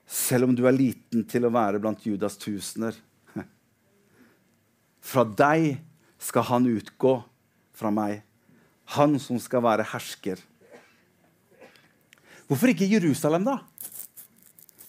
selv 0.09 0.49
om 0.49 0.55
du 0.57 0.63
er 0.65 0.73
liten 0.73 1.21
til 1.29 1.45
å 1.45 1.53
være 1.53 1.79
blant 1.79 2.01
Judas 2.03 2.35
tusener 2.41 2.97
Fra 5.11 5.23
deg 5.23 5.77
skal 6.21 6.47
han 6.49 6.65
utgå 6.71 7.19
fra 7.77 7.91
meg, 7.93 8.23
han 8.97 9.15
som 9.21 9.39
skal 9.41 9.63
være 9.65 9.85
hersker. 9.93 10.41
Hvorfor 12.49 12.73
ikke 12.73 12.89
Jerusalem, 12.89 13.45
da? 13.47 13.61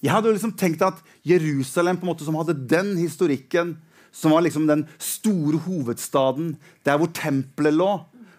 Jeg 0.03 0.11
hadde 0.11 0.33
liksom 0.35 0.57
tenkt 0.59 0.83
at 0.83 0.99
Jerusalem 1.25 2.01
på 2.01 2.09
en 2.09 2.11
måte 2.11 2.27
som 2.27 2.37
hadde 2.41 2.59
den 2.69 2.97
historikken, 2.99 3.77
som 4.13 4.35
var 4.35 4.43
liksom 4.45 4.67
den 4.69 4.83
store 5.01 5.61
hovedstaden, 5.63 6.57
der 6.85 6.99
hvor 6.99 7.13
tempelet 7.17 7.77
lå 7.77 7.93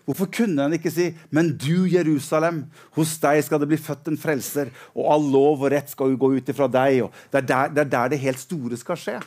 Hvorfor 0.04 0.28
kunne 0.28 0.62
han 0.66 0.74
ikke 0.76 0.92
si, 0.92 1.16
'Men 1.32 1.56
du, 1.58 1.88
Jerusalem, 1.88 2.66
hos 2.92 3.18
deg 3.20 3.44
skal 3.44 3.60
det 3.60 3.70
bli 3.72 3.78
født 3.78 4.08
en 4.08 4.18
frelser', 4.18 4.72
'og 4.96 5.12
all 5.14 5.32
lov 5.32 5.64
og 5.64 5.72
rett 5.72 5.90
skal 5.90 6.12
jo 6.12 6.18
gå 6.18 6.36
ut 6.36 6.50
ifra 6.50 6.68
deg', 6.68 7.04
og 7.04 7.12
det 7.32 7.38
er, 7.44 7.48
der, 7.48 7.68
det 7.70 7.82
er 7.82 7.90
der 7.90 8.10
det 8.10 8.20
helt 8.20 8.40
store 8.40 8.78
skal 8.78 8.98
skje. 8.98 9.22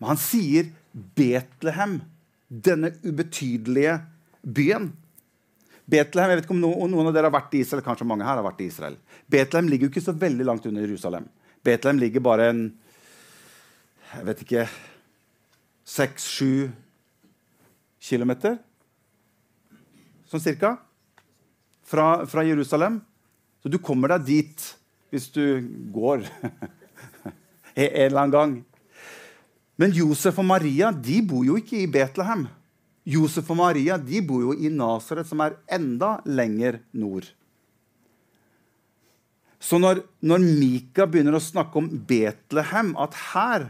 Men 0.00 0.08
han 0.08 0.16
sier 0.16 0.72
Betlehem, 0.92 2.00
denne 2.50 2.90
ubetydelige 3.04 4.00
byen. 4.42 4.92
Betlehem, 5.86 6.30
jeg 6.30 6.40
vet 6.40 6.44
ikke 6.44 6.56
om 6.56 6.64
noen, 6.64 7.06
av 7.06 7.14
dere 7.14 7.30
har 7.30 7.34
vært 7.34 7.54
i 7.54 7.62
Israel, 7.62 7.84
kanskje 7.86 8.06
mange 8.06 8.26
her 8.26 8.38
har 8.38 8.46
vært 8.46 8.62
i 8.64 8.66
Israel. 8.70 8.96
Betlehem 9.30 9.68
ligger 9.70 9.86
jo 9.86 9.92
ikke 9.94 10.08
så 10.08 10.14
veldig 10.16 10.46
langt 10.46 10.66
under 10.66 10.82
Jerusalem. 10.82 11.28
Betlehem 11.62 11.98
ligger 11.98 12.20
bare 12.20 12.50
en 12.50 12.62
jeg 14.10 14.26
vet 14.26 14.40
ikke 14.42 14.64
seks-sju 15.86 16.70
kilometer, 18.02 18.56
sånn 20.30 20.42
cirka, 20.42 20.76
fra, 21.86 22.26
fra, 22.30 22.44
Jerusalem. 22.46 23.00
Så 23.62 23.68
du 23.72 23.80
kommer 23.82 24.14
deg 24.14 24.28
dit 24.28 24.68
hvis 25.10 25.26
du 25.34 25.44
går 25.92 26.22
en 27.74 27.90
eller 27.90 28.20
annen 28.22 28.36
gang. 28.36 28.54
Men 29.80 29.94
Josef 29.96 30.38
og 30.38 30.46
Maria 30.46 30.92
de 30.92 31.18
bor 31.24 31.42
jo 31.46 31.58
ikke 31.58 31.82
i 31.82 31.90
Betlehem. 31.90 32.46
Josef 33.08 33.48
og 33.50 33.58
Maria 33.58 33.96
de 33.98 34.20
bor 34.22 34.44
jo 34.44 34.54
i 34.54 34.70
Nasaret, 34.72 35.26
som 35.26 35.40
er 35.42 35.56
enda 35.72 36.18
lenger 36.28 36.78
nord. 36.92 37.26
Så 39.60 39.76
når, 39.80 40.04
når, 40.24 40.40
Mika 40.40 41.04
begynner 41.08 41.36
å 41.36 41.42
snakke 41.42 41.80
om 41.80 41.88
Betlehem, 42.08 42.94
at 42.96 43.16
her 43.34 43.66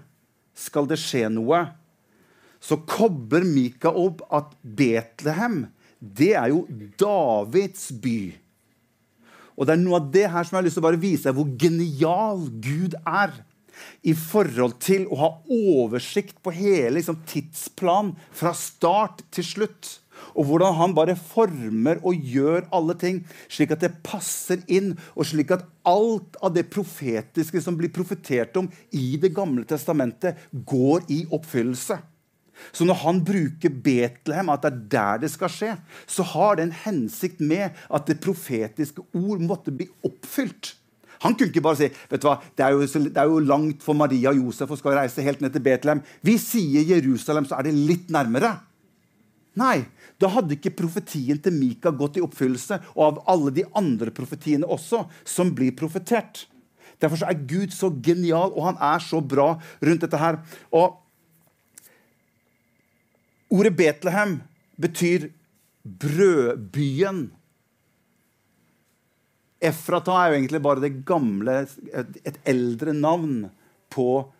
skal 0.54 0.86
det 0.90 1.00
skje 1.02 1.24
noe, 1.32 1.64
så 2.62 2.78
kobber 2.86 3.46
Mika 3.46 3.90
opp 3.90 4.22
at 4.34 4.52
Betlehem 4.62 5.64
det 6.00 6.32
er 6.38 6.48
jo 6.52 6.64
Davids 7.00 7.90
by. 7.92 8.32
Og 9.60 9.68
det 9.68 9.76
er 9.76 9.82
noe 9.82 10.00
av 10.00 10.10
det 10.12 10.26
her 10.32 10.46
som 10.46 10.56
jeg 10.56 10.62
har 10.62 10.66
lyst 10.66 10.78
til 10.78 10.84
å 10.84 10.88
bare 10.88 11.02
vise 11.02 11.28
deg 11.28 11.36
hvor 11.36 11.54
genial 11.60 12.46
Gud 12.64 12.96
er 13.04 13.34
i 14.04 14.14
forhold 14.16 14.78
til 14.82 15.06
å 15.12 15.18
ha 15.20 15.30
oversikt 15.52 16.38
på 16.44 16.52
hele 16.56 16.96
liksom, 16.98 17.20
tidsplan 17.28 18.14
fra 18.36 18.54
start 18.56 19.24
til 19.34 19.46
slutt. 19.46 19.96
Og 20.36 20.46
hvordan 20.48 20.76
han 20.76 20.94
bare 20.96 21.16
former 21.16 22.00
og 22.06 22.24
gjør 22.32 22.68
alle 22.76 22.96
ting 23.00 23.22
slik 23.48 23.72
at 23.74 23.84
det 23.84 23.92
passer 24.04 24.60
inn, 24.72 24.92
og 25.16 25.28
slik 25.28 25.52
at 25.56 25.64
alt 25.88 26.36
av 26.44 26.54
det 26.56 26.66
profetiske 26.72 27.62
som 27.64 27.76
blir 27.78 27.92
profetert 27.92 28.56
om 28.60 28.68
i 28.96 29.16
Det 29.20 29.32
gamle 29.36 29.64
testamentet, 29.68 30.36
går 30.52 31.08
i 31.12 31.22
oppfyllelse. 31.32 31.98
Så 32.72 32.86
når 32.86 33.00
han 33.04 33.22
bruker 33.26 33.72
Betlehem, 33.84 34.50
at 34.52 34.64
det 34.64 34.72
er 34.72 34.82
der 34.94 35.22
det 35.24 35.32
skal 35.32 35.52
skje, 35.52 35.72
så 36.06 36.26
har 36.34 36.58
det 36.58 36.68
en 36.68 36.76
hensikt 36.84 37.40
med 37.40 37.76
at 37.88 38.06
det 38.10 38.20
profetiske 38.22 39.04
ord 39.16 39.42
måtte 39.44 39.74
bli 39.74 39.88
oppfylt. 40.06 40.74
Han 41.20 41.34
kunne 41.36 41.52
ikke 41.52 41.64
bare 41.64 41.76
si 41.82 41.88
vet 41.90 42.22
du 42.22 42.28
hva, 42.28 42.38
det 42.56 42.64
er, 42.64 42.72
jo, 42.76 43.04
det 43.10 43.20
er 43.20 43.28
jo 43.28 43.42
langt 43.44 43.84
for 43.84 43.96
Maria 43.96 44.32
og 44.32 44.40
Josef 44.40 44.72
å 44.72 44.78
skal 44.80 44.96
reise 45.02 45.24
helt 45.24 45.42
ned 45.44 45.52
til 45.52 45.64
Betlehem. 45.64 46.00
Vi 46.24 46.38
sier 46.40 46.86
Jerusalem, 46.94 47.48
så 47.48 47.58
er 47.58 47.68
det 47.68 47.76
litt 47.76 48.12
nærmere. 48.12 48.54
Nei, 49.60 49.82
da 50.22 50.30
hadde 50.32 50.56
ikke 50.56 50.72
profetien 50.78 51.40
til 51.42 51.56
Mika 51.56 51.92
gått 51.92 52.16
i 52.16 52.24
oppfyllelse, 52.24 52.78
og 52.94 53.02
av 53.04 53.20
alle 53.34 53.52
de 53.56 53.66
andre 53.76 54.12
profetiene 54.14 54.68
også, 54.68 55.04
som 55.28 55.52
blir 55.56 55.74
profetert. 55.76 56.46
Derfor 57.00 57.24
er 57.26 57.44
Gud 57.48 57.72
så 57.74 57.90
genial, 58.04 58.52
og 58.54 58.70
han 58.70 58.80
er 58.80 59.04
så 59.04 59.20
bra 59.24 59.54
rundt 59.80 60.04
dette 60.04 60.20
her. 60.20 60.40
Og 60.72 60.98
Ordet 63.50 63.74
Betlehem 63.76 64.38
betyr 64.78 65.28
brødbyen. 65.82 67.24
Efrata 69.60 70.14
er 70.16 70.30
jo 70.30 70.38
egentlig 70.38 70.62
bare 70.62 70.80
det 70.84 70.92
gamle, 71.04 71.56
et 72.24 72.38
eldre 72.48 72.94
navn 72.96 73.50
på 73.90 74.30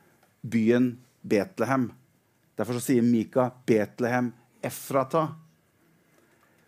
byen 0.46 0.94
Betlehem. 1.26 1.90
Derfor 2.56 2.80
sier 2.80 3.04
Mika 3.04 3.50
Betlehem 3.66 4.30
Efrata. 4.62 5.26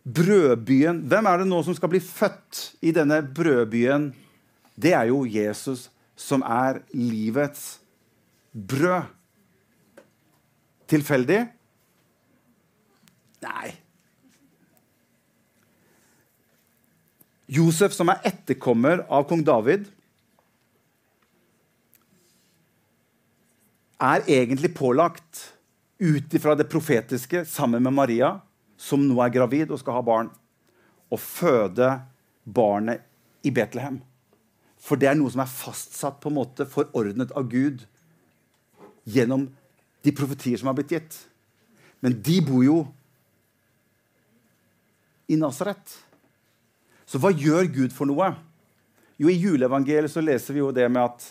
Brødbyen 0.02 1.04
Hvem 1.06 1.26
er 1.30 1.38
det 1.38 1.46
nå 1.46 1.62
som 1.62 1.76
skal 1.78 1.92
bli 1.92 2.00
født 2.02 2.62
i 2.82 2.90
denne 2.90 3.20
brødbyen? 3.22 4.10
Det 4.74 4.96
er 4.98 5.12
jo 5.12 5.22
Jesus, 5.28 5.86
som 6.16 6.42
er 6.42 6.82
livets 6.90 7.78
brød. 8.52 9.06
Tilfeldig? 10.90 11.46
Nei. 13.42 13.72
Josef, 17.52 17.92
som 17.92 18.08
er 18.08 18.22
etterkommer 18.30 19.02
av 19.12 19.26
kong 19.28 19.42
David, 19.44 19.88
er 24.02 24.24
egentlig 24.26 24.72
pålagt 24.74 25.42
ut 26.02 26.34
ifra 26.34 26.54
det 26.58 26.70
profetiske 26.70 27.44
sammen 27.46 27.84
med 27.84 27.94
Maria, 27.94 28.32
som 28.80 29.02
nå 29.04 29.20
er 29.22 29.34
gravid 29.34 29.70
og 29.70 29.78
skal 29.82 29.98
ha 29.98 30.06
barn, 30.06 30.30
å 31.12 31.18
føde 31.20 31.92
barnet 32.42 33.04
i 33.46 33.52
Betlehem. 33.54 34.00
For 34.82 34.98
det 34.98 35.10
er 35.10 35.18
noe 35.18 35.30
som 35.30 35.44
er 35.44 35.50
fastsatt, 35.50 36.18
på 36.18 36.32
en 36.32 36.40
måte 36.40 36.66
forordnet 36.66 37.34
av 37.38 37.46
Gud 37.52 37.84
gjennom 39.06 39.46
de 40.02 40.14
profetier 40.16 40.58
som 40.58 40.70
har 40.70 40.78
blitt 40.78 40.96
gitt. 40.96 41.20
Men 42.02 42.16
de 42.24 42.40
bor 42.42 42.64
jo 42.66 42.78
i 45.32 45.38
Nasaret. 45.40 45.96
Så 47.08 47.20
hva 47.20 47.32
gjør 47.32 47.70
Gud 47.72 47.94
for 47.96 48.08
noe? 48.08 48.32
Jo, 49.20 49.28
I 49.28 49.38
juleevangeliet 49.38 50.12
så 50.12 50.22
leser 50.24 50.56
vi 50.56 50.62
jo 50.62 50.72
det 50.74 50.88
med 50.92 51.04
at 51.04 51.30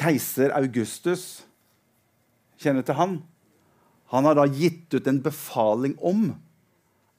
keiser 0.00 0.54
Augustus 0.56 1.44
Kjenner 2.60 2.84
til 2.84 2.96
han? 2.98 3.12
Han 4.12 4.26
har 4.28 4.36
da 4.36 4.44
gitt 4.44 4.92
ut 4.92 5.06
en 5.08 5.20
befaling 5.24 5.94
om 6.04 6.26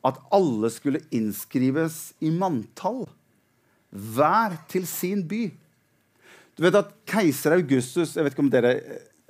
at 0.05 0.19
alle 0.33 0.69
skulle 0.73 1.01
innskrives 1.13 2.11
i 2.21 2.29
manntall. 2.33 3.07
Hver 3.89 4.59
til 4.69 4.85
sin 4.85 5.23
by. 5.27 5.47
Du 6.53 6.61
vet 6.65 6.77
at 6.77 6.91
keiser 7.09 7.55
Augustus 7.57 8.13
Jeg 8.13 8.23
vet 8.23 8.35
ikke 8.35 8.43
om 8.45 8.51
dere, 8.53 8.75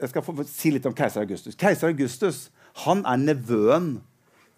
jeg 0.02 0.12
skal 0.12 0.26
få 0.26 0.36
si 0.50 0.74
litt 0.74 0.88
om 0.90 0.96
keiser 0.98 1.24
Augustus. 1.24 1.56
Keiser 1.56 1.92
Augustus 1.94 2.50
han 2.84 3.06
er 3.08 3.20
nevøen 3.20 3.94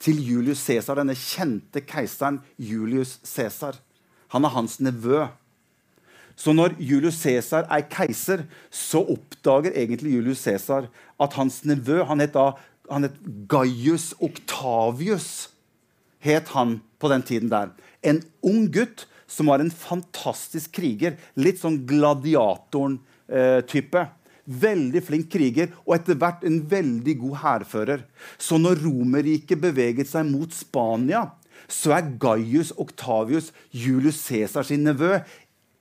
til 0.04 0.20
Julius 0.20 0.60
Cæsar, 0.66 0.98
denne 1.00 1.16
kjente 1.16 1.80
keiseren 1.88 2.42
Julius 2.60 3.22
Cæsar. 3.24 3.78
Han 4.34 4.44
er 4.44 4.52
hans 4.52 4.80
nevø. 4.84 5.24
Så 6.36 6.54
når 6.54 6.74
Julius 6.82 7.22
Cæsar 7.22 7.64
er 7.70 7.82
keiser, 7.88 8.44
så 8.70 9.00
oppdager 9.00 9.72
egentlig 9.72 10.16
Julius 10.18 10.44
Cæsar 10.44 10.90
at 11.22 11.34
hans 11.38 11.66
nevø 11.66 12.04
han 12.04 12.20
het, 12.20 12.36
han 12.92 13.04
het 13.04 13.16
Gaius 13.50 14.14
Octavius. 14.20 15.50
het 16.24 16.48
han 16.56 16.80
på 17.00 17.10
den 17.12 17.24
tiden 17.24 17.50
der. 17.52 17.68
En 18.04 18.24
ung 18.42 18.72
gutt 18.72 19.08
som 19.28 19.48
var 19.52 19.60
en 19.60 19.72
fantastisk 19.72 20.72
kriger. 20.78 21.18
Litt 21.36 21.60
sånn 21.60 21.86
gladiatoren-type. 21.90 24.00
Eh, 24.00 24.08
veldig 24.46 25.04
flink 25.06 25.30
kriger 25.34 25.72
og 25.86 25.96
etter 25.98 26.18
hvert 26.20 26.44
en 26.48 26.60
veldig 26.70 27.16
god 27.22 27.40
hærfører. 27.44 28.04
Så 28.38 28.60
når 28.62 28.84
Romerriket 28.84 29.62
beveget 29.62 30.10
seg 30.10 30.28
mot 30.30 30.52
Spania, 30.54 31.30
så 31.72 31.96
er 31.98 32.12
Gaius 32.20 32.74
Octavius, 32.78 33.52
Julius 33.72 34.20
Cæsar 34.26 34.68
sin 34.68 34.84
nevø, 34.88 35.18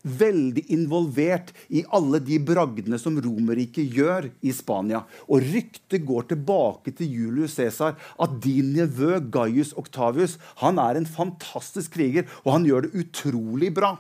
veldig 0.03 0.65
involvert 0.75 1.53
i 1.71 1.85
alle 1.95 2.19
de 2.23 2.39
bragdene 2.43 2.99
som 2.99 3.19
Romerriket 3.23 3.87
gjør 3.95 4.29
i 4.43 4.55
Spania. 4.55 5.05
Og 5.31 5.45
ryktet 5.47 6.07
går 6.07 6.27
tilbake 6.33 6.95
til 6.99 7.13
Julius 7.19 7.57
Cæsar 7.59 7.95
at 7.95 8.39
din 8.43 8.73
nevø 8.77 9.21
Gaius 9.33 9.75
Octavius 9.79 10.39
han 10.63 10.81
er 10.83 10.99
en 10.99 11.07
fantastisk 11.07 11.95
kriger, 11.99 12.27
og 12.43 12.59
han 12.59 12.67
gjør 12.67 12.89
det 12.89 13.05
utrolig 13.05 13.71
bra. 13.75 13.97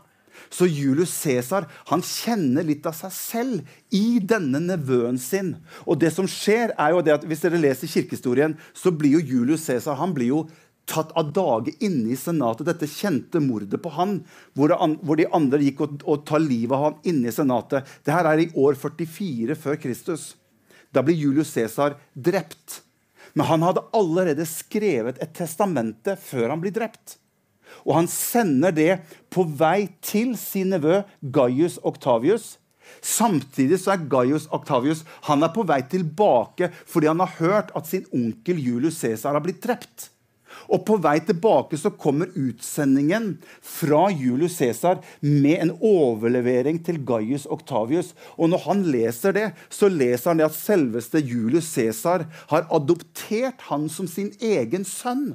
Så 0.50 0.66
Julius 0.66 1.12
Cæsar 1.22 1.68
kjenner 1.87 2.66
litt 2.66 2.87
av 2.88 2.96
seg 2.96 3.14
selv 3.14 3.78
i 3.94 4.18
denne 4.18 4.61
nevøen 4.62 5.18
sin. 5.20 5.55
Og 5.87 6.00
det 6.00 6.12
som 6.14 6.28
skjer 6.28 6.74
er 6.78 6.96
jo 6.96 7.02
det 7.05 7.14
at 7.18 7.24
Hvis 7.28 7.44
dere 7.44 7.61
leser 7.61 7.88
kirkehistorien, 7.88 8.57
så 8.74 8.90
blir 8.90 9.18
jo 9.18 9.26
Julius 9.37 9.68
Cæsar 9.68 10.00
tatt 10.87 11.12
av 11.18 11.31
dage 11.33 11.72
inne 11.85 12.12
i 12.12 12.18
senatet, 12.18 12.66
dette 12.66 12.88
kjente 12.90 13.40
mordet 13.40 13.78
på 13.83 13.92
han, 13.94 14.18
hvor, 14.59 14.72
det, 14.72 14.78
de 15.22 15.28
andre 15.35 15.62
gikk 15.62 15.83
og, 15.85 16.00
og 16.02 16.24
tar 16.26 16.42
livet 16.42 16.74
av 16.76 16.87
han 16.88 16.96
inne 17.09 17.31
i 17.31 17.35
senatet. 17.35 17.87
Dette 18.02 18.33
er 18.33 18.42
i 18.42 18.50
år 18.59 18.78
44 18.81 19.57
før 19.62 19.78
Kristus. 19.81 20.33
Da 20.92 21.05
blir 21.05 21.16
Julius 21.16 21.55
Cæsar 21.55 21.96
drept. 22.12 22.83
Men 23.33 23.48
han 23.48 23.64
hadde 23.64 23.87
allerede 23.96 24.44
skrevet 24.48 25.20
et 25.22 25.33
testamente 25.37 26.18
før 26.20 26.50
han 26.52 26.61
blir 26.61 26.74
drept. 26.74 27.16
Og 27.87 27.97
han 28.01 28.11
sender 28.11 28.75
det 28.75 28.90
på 29.33 29.45
vei 29.45 29.88
til 30.05 30.37
sin 30.38 30.73
nevø 30.75 31.03
Gaius 31.35 31.79
Octavius. 31.83 32.57
Samtidig 33.03 33.81
så 33.81 33.95
er 33.95 34.09
Gaius 34.11 34.49
Octavius 34.53 35.05
han 35.29 35.42
er 35.42 35.53
på 35.55 35.64
vei 35.66 35.81
tilbake 35.90 36.71
fordi 36.85 37.09
han 37.11 37.23
har 37.23 37.37
hørt 37.38 37.71
at 37.79 37.88
sin 37.88 38.05
onkel 38.12 38.61
Julius 38.61 39.01
Cæsar 39.01 39.38
har 39.38 39.45
blitt 39.45 39.62
drept. 39.64 40.11
Og 40.73 40.85
På 40.87 40.99
vei 41.03 41.16
tilbake 41.25 41.79
så 41.81 41.90
kommer 41.97 42.33
utsendingen 42.38 43.38
fra 43.64 44.05
Julius 44.12 44.59
Cæsar 44.61 45.01
med 45.25 45.57
en 45.57 45.73
overlevering 45.81 46.83
til 46.85 47.01
Gaius 47.09 47.47
Octavius. 47.51 48.12
Og 48.37 48.53
Når 48.53 48.64
han 48.66 48.83
leser 48.95 49.33
det, 49.33 49.47
så 49.71 49.88
leser 49.88 50.31
han 50.31 50.42
det 50.42 50.51
at 50.51 50.59
selveste 50.59 51.25
Julius 51.25 51.73
Cæsar 51.73 52.27
har 52.53 52.68
adoptert 52.71 53.64
han 53.71 53.88
som 53.88 54.07
sin 54.07 54.33
egen 54.40 54.85
sønn. 54.85 55.33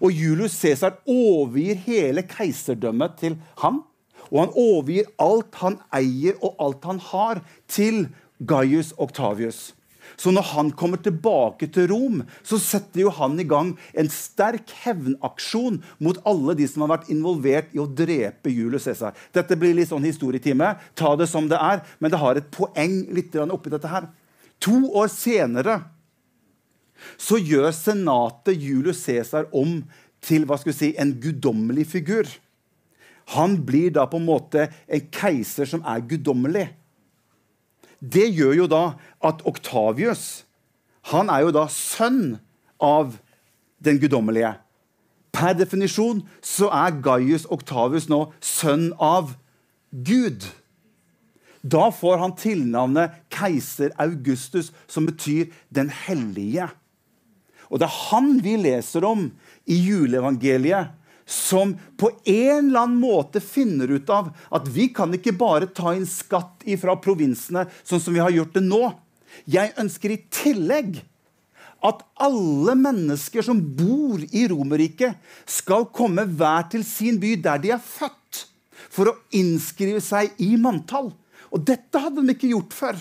Og 0.00 0.12
Julius 0.12 0.56
Cæsar 0.58 0.98
overgir 1.06 1.78
hele 1.86 2.24
keiserdømmet 2.26 3.18
til 3.20 3.38
ham. 3.62 3.84
Og 4.30 4.42
han 4.42 4.54
overgir 4.58 5.10
alt 5.22 5.58
han 5.62 5.80
eier 5.94 6.38
og 6.42 6.56
alt 6.62 6.86
han 6.88 7.00
har, 7.12 7.42
til 7.70 8.06
Gaius 8.46 8.92
Octavius. 8.98 9.72
Så 10.16 10.30
når 10.30 10.46
han 10.52 10.70
kommer 10.70 11.00
tilbake 11.02 11.66
til 11.72 11.90
Rom, 11.90 12.20
så 12.46 12.58
setter 12.62 13.02
jo 13.02 13.12
han 13.12 13.34
i 13.40 13.46
gang 13.48 13.72
en 13.98 14.08
sterk 14.12 14.70
hevnaksjon 14.84 15.80
mot 16.02 16.20
alle 16.28 16.54
de 16.58 16.68
som 16.70 16.84
har 16.84 16.94
vært 16.94 17.10
involvert 17.12 17.74
i 17.74 17.82
å 17.82 17.88
drepe 17.88 18.52
Julius 18.52 18.86
Cæsar. 18.86 19.16
Dette 19.34 19.58
blir 19.58 19.74
litt 19.76 19.90
sånn 19.90 20.06
historietime. 20.06 20.76
Ta 20.96 21.16
det 21.18 21.28
som 21.30 21.50
det 21.50 21.58
er. 21.60 21.82
Men 21.98 22.14
det 22.14 22.22
har 22.22 22.38
et 22.38 22.48
poeng 22.54 23.02
litt 23.16 23.34
oppi 23.44 23.72
dette 23.72 23.90
her. 23.90 24.08
To 24.64 24.78
år 24.96 25.10
senere 25.12 25.80
så 27.18 27.38
gjør 27.40 27.70
senatet 27.74 28.58
Julius 28.60 29.04
Cæsar 29.04 29.48
om 29.54 29.82
til 30.24 30.46
hva 30.46 30.58
skal 30.58 30.72
vi 30.72 30.78
si, 30.78 30.90
en 30.98 31.14
guddommelig 31.22 31.86
figur. 31.92 32.26
Han 33.34 33.58
blir 33.66 33.92
da 33.94 34.06
på 34.10 34.20
en 34.20 34.28
måte 34.28 34.68
en 34.86 35.06
keiser 35.14 35.68
som 35.68 35.84
er 35.86 36.04
guddommelig. 36.08 36.68
Det 38.00 38.28
gjør 38.30 38.54
jo 38.62 38.66
da 38.70 38.82
at 39.24 39.42
Oktavius 39.48 40.46
han 41.12 41.30
er 41.30 41.44
jo 41.46 41.52
da 41.54 41.66
sønn 41.70 42.38
av 42.82 43.14
den 43.82 44.00
guddommelige. 44.02 44.56
Per 45.36 45.54
definisjon 45.54 46.24
så 46.44 46.70
er 46.74 46.96
Gaius 47.04 47.46
Oktavius 47.52 48.08
nå 48.10 48.24
sønn 48.42 48.88
av 49.02 49.36
Gud. 49.92 50.48
Da 51.62 51.90
får 51.94 52.18
han 52.22 52.34
tilnavnet 52.38 53.14
keiser 53.32 53.94
Augustus, 54.02 54.72
som 54.88 55.06
betyr 55.06 55.52
den 55.74 55.92
hellige. 55.92 56.68
Og 57.70 57.80
det 57.80 57.88
er 57.88 57.98
han 58.10 58.36
vi 58.44 58.56
leser 58.60 59.06
om 59.08 59.26
i 59.66 59.80
juleevangeliet, 59.88 60.94
som 61.26 61.72
på 61.98 62.12
en 62.22 62.68
eller 62.68 62.84
annen 62.84 63.00
måte 63.02 63.42
finner 63.42 63.90
ut 63.90 64.10
av 64.14 64.30
at 64.54 64.68
vi 64.70 64.86
kan 64.94 65.10
ikke 65.16 65.34
bare 65.34 65.66
ta 65.74 65.90
inn 65.96 66.06
skatt 66.06 66.62
fra 66.78 66.94
provinsene 67.02 67.64
sånn 67.82 68.02
som 68.02 68.14
vi 68.14 68.22
har 68.22 68.30
gjort 68.30 68.54
det 68.54 68.62
nå. 68.62 68.92
Jeg 69.50 69.74
ønsker 69.82 70.14
i 70.14 70.20
tillegg 70.30 71.00
at 71.84 72.02
alle 72.22 72.74
mennesker 72.78 73.44
som 73.44 73.58
bor 73.78 74.22
i 74.30 74.46
Romerriket, 74.50 75.18
skal 75.46 75.88
komme 75.94 76.24
hver 76.38 76.70
til 76.72 76.84
sin 76.86 77.20
by 77.22 77.34
der 77.42 77.60
de 77.62 77.74
er 77.74 77.82
født, 77.82 78.46
for 78.90 79.10
å 79.10 79.18
innskrive 79.36 80.00
seg 80.04 80.32
i 80.42 80.54
manntall. 80.60 81.10
Og 81.52 81.62
dette 81.68 82.00
hadde 82.00 82.22
de 82.22 82.34
ikke 82.34 82.50
gjort 82.54 82.74
før. 82.74 82.98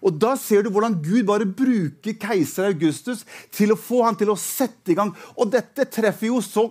Og 0.00 0.16
Da 0.20 0.34
ser 0.40 0.64
du 0.64 0.70
hvordan 0.72 0.98
Gud 1.04 1.24
bare 1.28 1.46
bruker 1.46 2.16
keiser 2.20 2.70
Augustus 2.70 3.24
til 3.52 3.74
å 3.74 3.78
få 3.78 4.04
han 4.06 4.18
til 4.18 4.32
å 4.32 4.38
sette 4.40 4.92
i 4.92 4.98
gang. 4.98 5.12
Og 5.36 5.52
dette 5.52 5.88
treffer 5.92 6.30
jo 6.30 6.42
så 6.44 6.70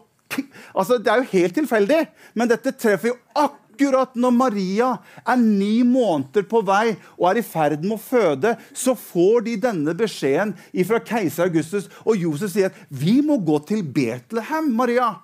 altså 0.78 1.00
Det 1.02 1.10
er 1.10 1.24
jo 1.24 1.32
helt 1.32 1.56
tilfeldig, 1.58 2.04
men 2.38 2.52
dette 2.52 2.76
treffer 2.78 3.10
jo 3.10 3.16
akkurat 3.34 4.14
når 4.14 4.36
Maria 4.36 4.90
er 5.24 5.40
ni 5.40 5.82
måneder 5.88 6.46
på 6.50 6.62
vei 6.68 6.92
og 7.16 7.26
er 7.32 7.40
i 7.42 7.46
ferd 7.46 7.82
med 7.86 7.96
å 7.98 8.04
føde. 8.04 8.54
Så 8.78 8.94
får 8.94 9.48
de 9.48 9.56
denne 9.64 9.96
beskjeden 9.98 10.54
fra 10.86 11.02
keiser 11.02 11.50
Augustus, 11.50 11.90
og 12.06 12.20
Josef 12.20 12.54
sier 12.54 12.70
at 12.70 12.78
vi 12.90 13.20
må 13.26 13.40
gå 13.42 13.58
til 13.72 13.82
Betlehem, 13.82 14.70
Maria. 14.78 15.16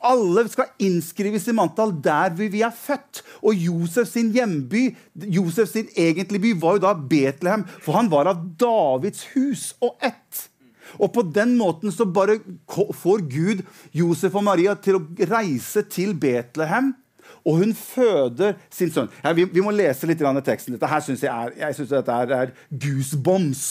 Alle 0.00 0.46
skal 0.48 0.70
innskrives 0.80 1.48
i 1.50 1.54
manntall 1.56 1.92
der 2.02 2.32
vi 2.38 2.62
er 2.64 2.72
født. 2.72 3.22
Og 3.44 3.54
Josef 3.54 4.08
sin 4.08 4.30
hjemby, 4.32 4.90
Josef 5.28 5.74
sin 5.74 5.90
egentlige 5.96 6.46
by, 6.46 6.54
var 6.62 6.78
jo 6.78 6.84
da 6.86 6.94
Betlehem. 6.94 7.66
For 7.84 7.98
han 7.98 8.10
var 8.12 8.30
av 8.30 8.40
Davids 8.60 9.26
hus 9.34 9.74
og 9.80 9.98
ett. 10.04 10.46
Og 10.98 11.12
på 11.14 11.22
den 11.22 11.54
måten 11.58 11.92
så 11.94 12.06
bare 12.08 12.40
får 12.68 13.26
Gud 13.30 13.62
Josef 13.94 14.34
og 14.34 14.46
Maria 14.48 14.74
til 14.74 14.98
å 14.98 15.04
reise 15.30 15.84
til 15.86 16.16
Betlehem. 16.18 16.94
Og 17.46 17.60
hun 17.62 17.74
føder 17.76 18.56
sin 18.72 18.90
sønn. 18.92 19.08
Ja, 19.22 19.32
vi, 19.36 19.46
vi, 19.48 19.62
må 19.64 19.72
lese 19.72 20.08
litt 20.08 20.20
i 20.20 20.32
teksten. 20.44 20.74
Dette 20.74 20.90
her 20.90 21.04
synes 21.04 21.22
jeg, 21.24 21.30
er, 21.30 21.54
jeg 21.66 21.76
synes 21.78 21.92
dette 21.92 22.16
er, 22.24 22.34
er 22.36 22.52
goosebombs. 22.70 23.68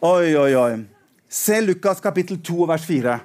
Oi, 0.00 0.32
oi, 0.34 0.54
oi. 0.56 0.72
Se 1.30 1.60
Lukas 1.62 2.00
kapittel 2.02 2.40
2 2.42 2.66
vers 2.66 2.86
4. 2.88 3.18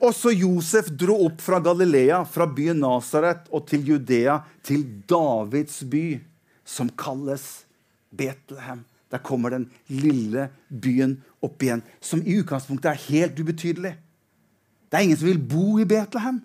Også 0.00 0.32
Josef 0.32 0.88
dro 0.96 1.18
opp 1.26 1.42
fra 1.44 1.58
Galilea, 1.60 2.22
fra 2.24 2.46
byen 2.48 2.78
Nasaret 2.80 3.50
og 3.52 3.66
til 3.68 3.84
Judea, 3.84 4.38
til 4.64 4.86
Davids 5.08 5.82
by, 5.84 6.20
som 6.64 6.88
kalles 6.96 7.66
Betlehem. 8.16 8.86
Der 9.10 9.20
kommer 9.26 9.52
den 9.52 9.66
lille 9.90 10.48
byen 10.70 11.18
opp 11.42 11.62
igjen, 11.62 11.82
som 12.00 12.22
i 12.22 12.38
utgangspunktet 12.40 12.92
er 12.92 13.02
helt 13.08 13.40
ubetydelig. 13.42 13.96
Det 14.88 14.98
er 14.98 15.04
ingen 15.06 15.18
som 15.18 15.28
vil 15.28 15.42
bo 15.50 15.66
i 15.82 15.88
Betlehem. 15.88 16.40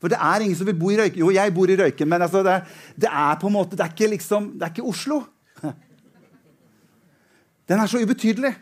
For 0.00 0.10
det 0.12 0.18
er 0.18 0.42
ingen 0.42 0.56
som 0.56 0.66
vil 0.66 0.78
bo 0.80 0.90
i 0.90 0.96
Røyken. 0.96 1.20
Jo, 1.20 1.28
jeg 1.34 1.52
bor 1.54 1.70
i 1.70 1.76
Røyken, 1.76 2.08
men 2.08 2.24
altså 2.24 2.42
det, 2.44 2.56
det, 2.96 3.10
er 3.12 3.36
på 3.40 3.50
en 3.50 3.56
måte, 3.58 3.76
det 3.76 3.84
er 3.84 3.92
ikke, 3.92 4.10
liksom, 4.14 4.50
det 4.56 4.66
er 4.66 4.72
ikke 4.72 4.88
Oslo. 4.88 5.20
Den 7.68 7.78
er 7.78 7.86
så 7.86 8.00
ubetydelig. 8.00 8.54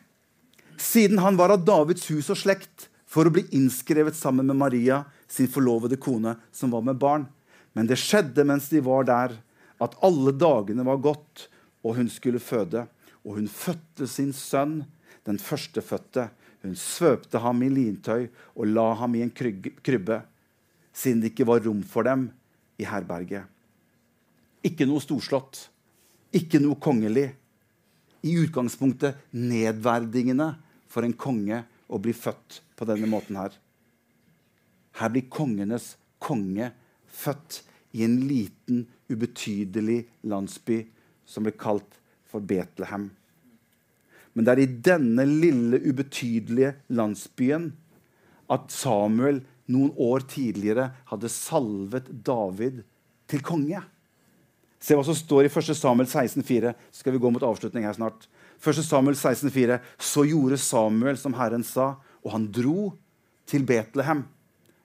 Siden 0.78 1.22
han 1.22 1.38
var 1.38 1.54
av 1.54 1.62
Davids 1.66 2.06
hus 2.10 2.28
og 2.34 2.38
slekt, 2.38 2.88
for 3.08 3.26
å 3.28 3.32
bli 3.32 3.46
innskrevet 3.56 4.16
sammen 4.16 4.46
med 4.50 4.58
Maria, 4.60 5.02
sin 5.28 5.48
forlovede 5.48 5.96
kone, 6.00 6.36
som 6.52 6.72
var 6.74 6.84
med 6.84 7.00
barn. 7.00 7.24
Men 7.72 7.88
det 7.88 7.98
skjedde 8.00 8.44
mens 8.44 8.68
de 8.68 8.82
var 8.84 9.08
der, 9.08 9.34
at 9.80 9.96
alle 10.04 10.34
dagene 10.34 10.84
var 10.86 11.00
gått, 11.00 11.46
og 11.86 11.96
hun 11.96 12.10
skulle 12.12 12.42
føde. 12.42 12.84
Og 13.24 13.38
hun 13.38 13.48
fødte 13.48 14.08
sin 14.10 14.32
sønn, 14.36 14.82
den 15.24 15.40
førstefødte. 15.40 16.28
Hun 16.64 16.74
svøpte 16.76 17.40
ham 17.40 17.62
i 17.62 17.70
lintøy 17.70 18.26
og 18.56 18.68
la 18.72 18.90
ham 18.98 19.14
i 19.14 19.22
en 19.24 19.32
krybbe, 19.32 20.20
siden 20.92 21.22
det 21.22 21.32
ikke 21.32 21.46
var 21.48 21.62
rom 21.64 21.84
for 21.86 22.08
dem 22.08 22.28
i 22.80 22.86
herberget. 22.88 23.46
Ikke 24.66 24.88
noe 24.88 25.00
storslått, 25.00 25.68
ikke 26.34 26.60
noe 26.60 26.76
kongelig. 26.82 27.30
I 28.26 28.34
utgangspunktet 28.42 29.20
nedverdigende 29.30 30.50
for 30.90 31.06
en 31.06 31.14
konge 31.14 31.62
å 31.88 32.00
bli 32.02 32.14
født 32.16 32.60
på 32.76 32.86
denne 32.88 33.08
måten 33.10 33.38
her. 33.40 33.54
Her 34.98 35.12
blir 35.14 35.28
kongenes 35.32 35.94
konge 36.22 36.72
født 37.08 37.62
i 37.96 38.04
en 38.04 38.18
liten, 38.28 38.86
ubetydelig 39.08 40.02
landsby 40.28 40.82
som 41.28 41.46
blir 41.46 41.56
kalt 41.58 41.98
for 42.28 42.44
Betlehem. 42.44 43.08
Men 44.36 44.46
det 44.46 44.52
er 44.52 44.62
i 44.62 44.72
denne 44.90 45.24
lille, 45.26 45.80
ubetydelige 45.80 46.74
landsbyen 46.94 47.70
at 48.52 48.68
Samuel 48.72 49.40
noen 49.68 49.92
år 50.00 50.24
tidligere 50.28 50.90
hadde 51.10 51.30
salvet 51.32 52.08
David 52.24 52.82
til 53.28 53.42
konge. 53.44 53.80
Se 54.80 54.94
hva 54.94 55.04
som 55.04 55.16
står 55.16 55.48
i 55.48 55.50
1. 55.50 55.74
Samuel 55.74 56.08
16,4. 56.08 56.72
Så 56.92 57.02
skal 57.02 57.16
vi 57.16 57.20
gå 57.22 57.32
mot 57.34 57.44
avslutning 57.44 57.84
her 57.88 57.96
snart. 57.96 58.28
1. 58.64 58.82
Samuel 58.84 59.14
16,4. 59.14 59.78
Så 59.98 60.24
gjorde 60.24 60.58
Samuel 60.58 61.18
som 61.18 61.36
Herren 61.38 61.64
sa, 61.64 61.94
og 62.24 62.34
han 62.34 62.48
dro 62.52 62.92
til 63.48 63.64
Betlehem. 63.68 64.24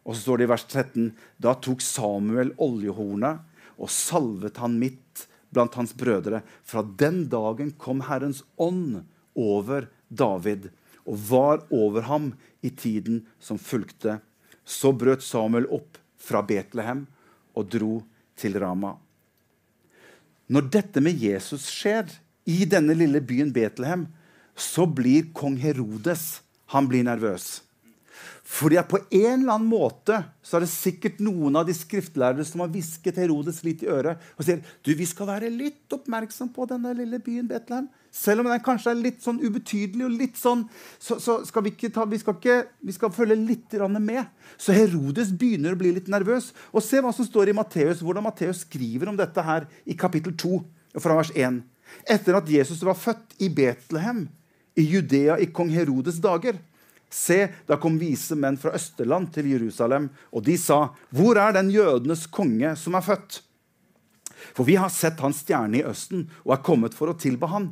Og 0.03 0.15
så 0.15 0.25
står 0.25 0.41
det 0.41 0.47
i 0.47 0.51
vers 0.51 0.65
13.: 0.67 1.11
Da 1.41 1.55
tok 1.55 1.81
Samuel 1.81 2.53
oljehornet 2.61 3.49
og 3.77 3.89
salvet 3.89 4.59
han 4.61 4.77
midt 4.79 5.25
blant 5.53 5.75
hans 5.79 5.93
brødre. 5.97 6.43
Fra 6.63 6.83
den 6.83 7.25
dagen 7.31 7.73
kom 7.77 8.03
Herrens 8.07 8.43
ånd 8.61 9.03
over 9.33 9.89
David 10.09 10.69
og 11.03 11.19
var 11.29 11.63
over 11.73 12.05
ham 12.07 12.31
i 12.61 12.69
tiden 12.69 13.23
som 13.39 13.59
fulgte. 13.59 14.19
Så 14.63 14.93
brøt 14.95 15.23
Samuel 15.25 15.67
opp 15.73 15.97
fra 16.21 16.43
Betlehem 16.45 17.05
og 17.57 17.67
dro 17.71 17.97
til 18.39 18.55
Rama. 18.59 18.95
Når 20.47 20.69
dette 20.71 21.01
med 21.03 21.19
Jesus 21.19 21.67
skjer 21.71 22.07
i 22.49 22.63
denne 22.69 22.95
lille 22.97 23.21
byen 23.23 23.53
Betlehem, 23.53 24.07
så 24.55 24.85
blir 24.85 25.31
kong 25.33 25.55
Herodes 25.61 26.43
han 26.73 26.89
blir 26.89 27.05
nervøs. 27.05 27.61
Fordi 28.43 28.75
at 28.77 28.89
på 28.91 28.99
en 28.99 29.39
eller 29.39 29.53
annen 29.55 29.69
måte 29.69 30.17
så 30.43 30.57
er 30.57 30.65
det 30.65 30.73
sikkert 30.73 31.21
noen 31.23 31.55
av 31.55 31.65
de 31.67 31.73
skriftlærere 31.75 32.43
som 32.45 32.61
har 32.61 32.71
hvisket 32.73 33.17
Herodes 33.21 33.61
litt 33.63 33.85
i 33.85 33.89
øret 33.89 34.19
og 34.35 34.43
sier 34.43 34.59
du, 34.83 34.91
vi 34.99 35.07
skal 35.07 35.29
være 35.29 35.51
litt 35.53 35.95
oppmerksom 35.95 36.51
på 36.53 36.67
denne 36.69 36.91
lille 36.97 37.21
byen 37.23 37.47
Betlehem. 37.49 37.87
Selv 38.13 38.43
om 38.43 38.51
den 38.51 38.61
kanskje 38.61 38.91
er 38.91 38.99
litt 38.99 39.23
sånn 39.23 39.39
ubetydelig, 39.41 40.03
og 40.05 40.17
litt 40.19 40.37
sånn, 40.37 40.67
så, 41.01 41.17
så 41.23 41.39
skal 41.47 41.65
vi 41.65 41.71
ikke 41.73 41.89
ta, 41.95 42.05
vi 42.05 42.19
skal, 42.21 42.37
ikke, 42.37 42.59
vi 42.85 42.93
skal 42.93 43.13
følge 43.15 43.39
litt 43.39 43.73
med. 43.95 44.27
Så 44.61 44.75
Herodes 44.75 45.31
begynner 45.33 45.73
å 45.73 45.79
bli 45.79 45.95
litt 45.95 46.11
nervøs. 46.13 46.51
Og 46.69 46.85
Se 46.85 47.01
hva 47.01 47.09
som 47.15 47.25
står 47.25 47.49
i 47.49 47.57
Matteus, 47.57 48.03
hvordan 48.05 48.27
Matteus 48.27 48.67
skriver 48.67 49.09
om 49.09 49.17
dette 49.17 49.41
her 49.41 49.65
i 49.89 49.97
kapittel 49.97 50.35
2, 50.37 50.61
fra 51.01 51.17
vers 51.17 51.33
1. 51.33 51.63
Etter 52.09 52.37
at 52.39 52.49
Jesus 52.49 52.83
var 52.83 52.97
født 52.99 53.37
i 53.43 53.49
Betlehem, 53.53 54.27
i 54.75 54.85
Judea 54.87 55.37
i 55.39 55.49
kong 55.53 55.69
Herodes 55.73 56.19
dager. 56.23 56.57
Se, 57.13 57.45
da 57.69 57.77
kom 57.77 57.99
vise 58.01 58.35
menn 58.39 58.57
fra 58.57 58.73
Østerland 58.73 59.29
til 59.35 59.51
Jerusalem, 59.51 60.09
og 60.33 60.45
de 60.47 60.57
sa, 60.57 60.95
Hvor 61.13 61.37
er 61.37 61.53
den 61.53 61.69
jødenes 61.69 62.25
konge 62.25 62.73
som 62.75 62.97
er 62.97 63.05
født? 63.05 63.43
For 64.57 64.65
vi 64.67 64.75
har 64.75 64.89
sett 64.91 65.21
hans 65.23 65.43
stjerne 65.45 65.79
i 65.79 65.85
Østen 65.87 66.25
og 66.43 66.57
er 66.57 66.65
kommet 66.65 66.97
for 66.97 67.11
å 67.11 67.17
tilbe 67.17 67.47
han. 67.53 67.71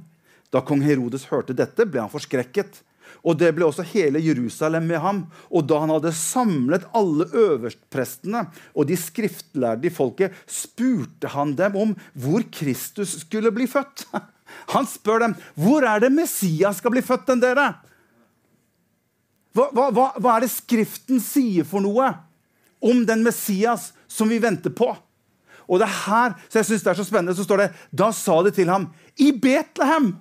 Da 0.53 0.61
kong 0.63 0.83
Herodes 0.85 1.27
hørte 1.31 1.55
dette, 1.57 1.87
ble 1.89 2.03
han 2.03 2.11
forskrekket. 2.11 2.83
Og 3.21 3.37
det 3.39 3.51
ble 3.55 3.67
også 3.67 3.85
hele 3.91 4.21
Jerusalem 4.23 4.87
med 4.89 5.01
ham. 5.03 5.21
Og 5.51 5.67
da 5.69 5.81
han 5.83 5.93
hadde 5.93 6.13
samlet 6.15 6.87
alle 6.97 7.27
øverstprestene 7.27 8.45
og 8.75 8.89
de 8.89 8.97
skriftlærde 8.99 9.89
i 9.89 9.93
folket, 9.93 10.35
spurte 10.49 11.31
han 11.35 11.55
dem 11.59 11.77
om 11.79 11.95
hvor 12.13 12.45
Kristus 12.53 13.19
skulle 13.23 13.53
bli 13.55 13.69
født. 13.69 14.07
Han 14.73 14.83
spør 14.83 15.21
dem 15.23 15.33
hvor 15.55 15.85
er 15.87 16.01
det 16.03 16.09
Messias 16.11 16.81
skal 16.81 16.91
bli 16.91 17.03
født 17.05 17.29
enn 17.31 17.39
dere. 17.39 17.69
Hva, 19.55 19.69
hva, 19.71 20.07
hva 20.19 20.33
er 20.35 20.43
det 20.43 20.51
Skriften 20.51 21.21
sier 21.23 21.67
for 21.67 21.83
noe 21.83 22.09
om 22.83 23.05
den 23.07 23.23
Messias 23.23 23.91
som 24.11 24.31
vi 24.31 24.41
venter 24.43 24.73
på? 24.75 24.89
Og 25.71 25.79
det 25.79 25.87
er 25.87 25.99
her 26.05 26.35
så 26.47 26.59
jeg 26.59 26.67
synes 26.67 26.83
det 26.83 26.91
er 26.91 26.99
så 26.99 27.07
spennende, 27.07 27.35
så 27.37 27.47
står 27.47 27.63
det 27.63 27.69
Da 27.95 28.11
sa 28.15 28.41
de 28.43 28.51
til 28.55 28.71
ham 28.71 28.89
i 29.19 29.31
Betlehem, 29.31 30.13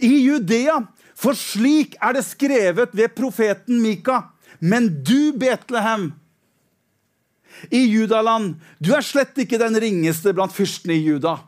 i 0.00 0.12
Judea. 0.24 0.78
For 1.16 1.36
slik 1.36 1.96
er 2.04 2.16
det 2.16 2.26
skrevet 2.28 2.92
ved 2.96 3.14
profeten 3.16 3.80
Mika. 3.80 4.26
Men 4.60 4.88
du, 5.04 5.32
Betlehem, 5.36 6.10
i 7.72 7.86
Judaland, 7.88 8.58
du 8.78 8.92
er 8.92 9.04
slett 9.04 9.38
ikke 9.40 9.60
den 9.60 9.78
ringeste 9.80 10.34
blant 10.36 10.52
fyrstene 10.52 10.96
i 10.96 11.06
Juda. 11.06 11.38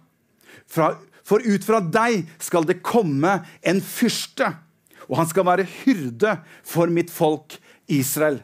For 0.69 1.45
ut 1.45 1.65
fra 1.65 1.83
deg 1.85 2.25
skal 2.41 2.65
det 2.69 2.81
komme 2.85 3.39
en 3.61 3.83
fyrste, 3.85 4.55
og 5.09 5.21
han 5.21 5.29
skal 5.29 5.47
være 5.49 5.69
hyrde 5.83 6.39
for 6.65 6.89
mitt 6.93 7.13
folk 7.13 7.59
Israel. 7.93 8.41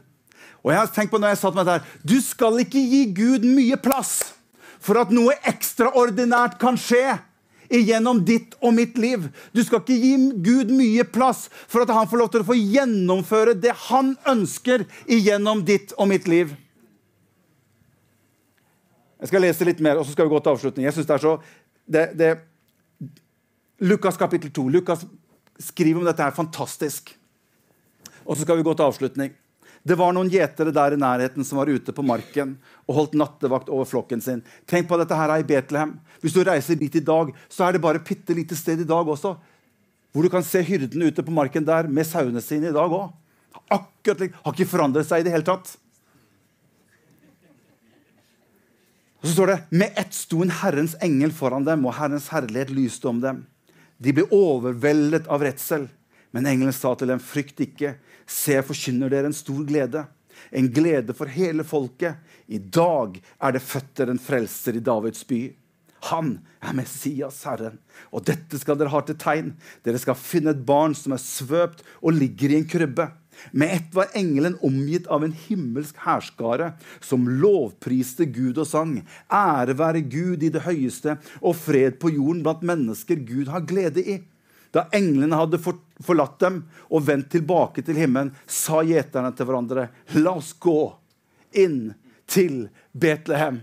Og 0.65 0.73
jeg 0.73 0.81
har 0.81 0.93
tenkt 0.93 1.13
på 1.13 1.21
når 1.21 1.35
jeg 1.35 1.41
satt 1.43 1.57
dette 1.59 1.77
her, 1.77 1.89
Du 2.05 2.17
skal 2.25 2.61
ikke 2.63 2.81
gi 2.81 3.03
Gud 3.17 3.45
mye 3.45 3.77
plass 3.81 4.35
for 4.81 5.01
at 5.01 5.13
noe 5.13 5.37
ekstraordinært 5.49 6.59
kan 6.61 6.77
skje 6.81 7.19
igjennom 7.75 8.23
ditt 8.27 8.55
og 8.61 8.75
mitt 8.77 8.99
liv. 9.01 9.27
Du 9.55 9.63
skal 9.65 9.83
ikke 9.83 9.97
gi 9.99 10.15
Gud 10.45 10.73
mye 10.75 11.05
plass 11.07 11.47
for 11.67 11.85
at 11.85 11.93
han 11.95 12.09
får 12.11 12.23
lov 12.23 12.33
til 12.33 12.45
å 12.45 12.49
få 12.49 12.57
gjennomføre 12.59 13.57
det 13.59 13.75
han 13.89 14.15
ønsker 14.31 14.87
igjennom 15.05 15.65
ditt 15.67 15.95
og 15.99 16.11
mitt 16.13 16.29
liv. 16.31 16.55
Jeg 19.25 19.31
skal 19.31 19.47
lese 19.47 19.65
litt 19.65 19.81
mer, 19.85 19.97
og 19.97 20.05
så 20.05 20.13
skal 20.13 20.27
vi 20.29 20.35
gå 20.35 20.41
til 20.45 20.53
avslutning. 20.53 20.89
Jeg 20.89 20.97
synes 20.99 21.09
det 21.09 21.15
er 21.17 21.23
så... 21.23 21.37
Det, 21.85 22.03
det, 22.17 22.33
Lukas 23.85 24.19
kapittel 24.21 24.53
2. 24.53 24.69
Lukas 24.73 25.07
skriver 25.61 26.01
om 26.01 26.09
dette 26.09 26.25
her 26.25 26.35
fantastisk. 26.37 27.15
Og 28.25 28.37
så 28.37 28.45
skal 28.45 28.59
vi 28.59 28.67
gå 28.67 28.75
til 28.77 28.87
avslutning. 28.87 29.33
Det 29.85 29.99
var 30.01 30.15
noen 30.17 30.31
gjetere 30.33 30.73
der 30.73 30.95
i 30.97 31.01
nærheten 31.01 31.45
som 31.45 31.59
var 31.61 31.69
ute 31.69 31.93
på 31.93 32.03
marken 32.07 32.55
og 32.89 32.97
holdt 32.99 33.17
nattevakt 33.21 33.69
over 33.69 33.85
flokken 33.89 34.23
sin. 34.25 34.41
Tenk 34.65 34.89
på 34.89 34.97
dette 34.97 35.17
her 35.19 35.33
i 35.37 35.45
Betlehem. 35.45 35.99
Hvis 36.23 36.33
du 36.33 36.41
reiser 36.41 36.79
dit 36.81 36.95
i 36.97 37.05
dag, 37.05 37.35
så 37.53 37.67
er 37.67 37.77
det 37.77 37.83
bare 37.85 38.01
et 38.01 38.09
bitte 38.09 38.33
lite 38.37 38.57
sted 38.57 38.81
i 38.81 38.89
dag 38.89 39.05
også. 39.05 39.35
Hvor 40.15 40.25
du 40.25 40.31
kan 40.33 40.47
se 40.47 40.63
hyrdene 40.65 41.11
ute 41.13 41.25
på 41.27 41.35
marken 41.37 41.67
der 41.69 41.91
med 41.91 42.09
sauene 42.09 42.41
sine 42.41 42.71
i 42.71 42.75
dag 42.75 42.97
òg. 42.97 43.13
Akkurat 43.69 44.31
Har 44.45 44.55
ikke 44.55 44.71
forandret 44.73 45.09
seg 45.09 45.21
i 45.21 45.27
det 45.27 45.35
hele 45.35 45.47
tatt. 45.47 45.77
Og 49.21 49.29
så 49.29 49.35
står 49.35 49.53
det 49.53 49.59
med 49.73 50.01
ett 50.01 50.17
sto 50.17 50.41
en 50.45 50.53
Herrens 50.53 50.97
engel 51.05 51.31
foran 51.33 51.65
dem, 51.65 51.85
og 51.89 51.97
Herrens 51.97 52.29
herlighet 52.33 52.73
lyste 52.77 53.09
om 53.09 53.21
dem. 53.21 53.45
De 53.97 54.13
ble 54.13 54.27
overveldet 54.29 55.29
av 55.33 55.45
redsel. 55.45 55.87
Men 56.35 56.49
engelen 56.51 56.75
sa 56.75 56.93
til 56.99 57.13
dem, 57.13 57.23
frykt 57.23 57.63
ikke. 57.63 57.95
Se, 58.27 58.57
jeg 58.57 58.67
forkynner 58.67 59.13
dere 59.13 59.31
en 59.31 59.37
stor 59.37 59.63
glede. 59.69 60.05
En 60.51 60.69
glede 60.75 61.15
for 61.17 61.31
hele 61.31 61.65
folket. 61.67 62.19
I 62.51 62.59
dag 62.59 63.21
er 63.39 63.55
det 63.55 63.63
født 63.63 64.03
en 64.05 64.21
frelser 64.21 64.81
i 64.81 64.83
Davids 64.85 65.23
by. 65.29 65.45
Han 66.11 66.35
er 66.61 66.75
Messias, 66.77 67.39
Herren. 67.49 67.79
Og 68.13 68.27
dette 68.29 68.59
skal 68.61 68.77
dere 68.77 68.93
ha 68.93 69.01
til 69.07 69.17
tegn. 69.21 69.55
Dere 69.87 70.01
skal 70.03 70.19
finne 70.19 70.53
et 70.53 70.65
barn 70.67 70.97
som 70.99 71.15
er 71.17 71.23
svøpt 71.23 71.85
og 72.03 72.19
ligger 72.19 72.53
i 72.53 72.59
en 72.61 72.69
krybbe. 72.69 73.09
Med 73.51 73.73
ett 73.79 73.95
var 73.97 74.13
engelen 74.15 74.59
omgitt 74.63 75.09
av 75.11 75.25
en 75.25 75.33
himmelsk 75.35 75.97
hærskare 76.05 76.75
som 77.03 77.27
lovpriste 77.27 78.29
Gud 78.31 78.61
og 78.63 78.69
sang. 78.69 78.99
Ære 79.33 79.79
være 79.79 80.05
Gud 80.07 80.45
i 80.45 80.53
det 80.55 80.67
høyeste 80.69 81.17
og 81.41 81.57
fred 81.59 81.99
på 82.03 82.13
jorden 82.15 82.45
blant 82.45 82.63
mennesker 82.67 83.25
Gud 83.27 83.51
har 83.51 83.67
glede 83.67 84.05
i. 84.05 84.21
Da 84.75 84.89
englene 84.97 85.39
hadde 85.39 85.61
forlatt 85.63 86.41
dem 86.43 86.65
og 86.91 87.05
vendt 87.07 87.31
tilbake 87.35 87.85
til 87.87 87.99
himmelen, 88.01 88.33
sa 88.47 88.83
gjeterne 88.83 89.31
til 89.37 89.47
hverandre, 89.47 89.87
la 90.19 90.35
oss 90.41 90.51
gå 90.59 90.81
inn 91.55 91.95
til 92.27 92.67
Betlehem 92.91 93.63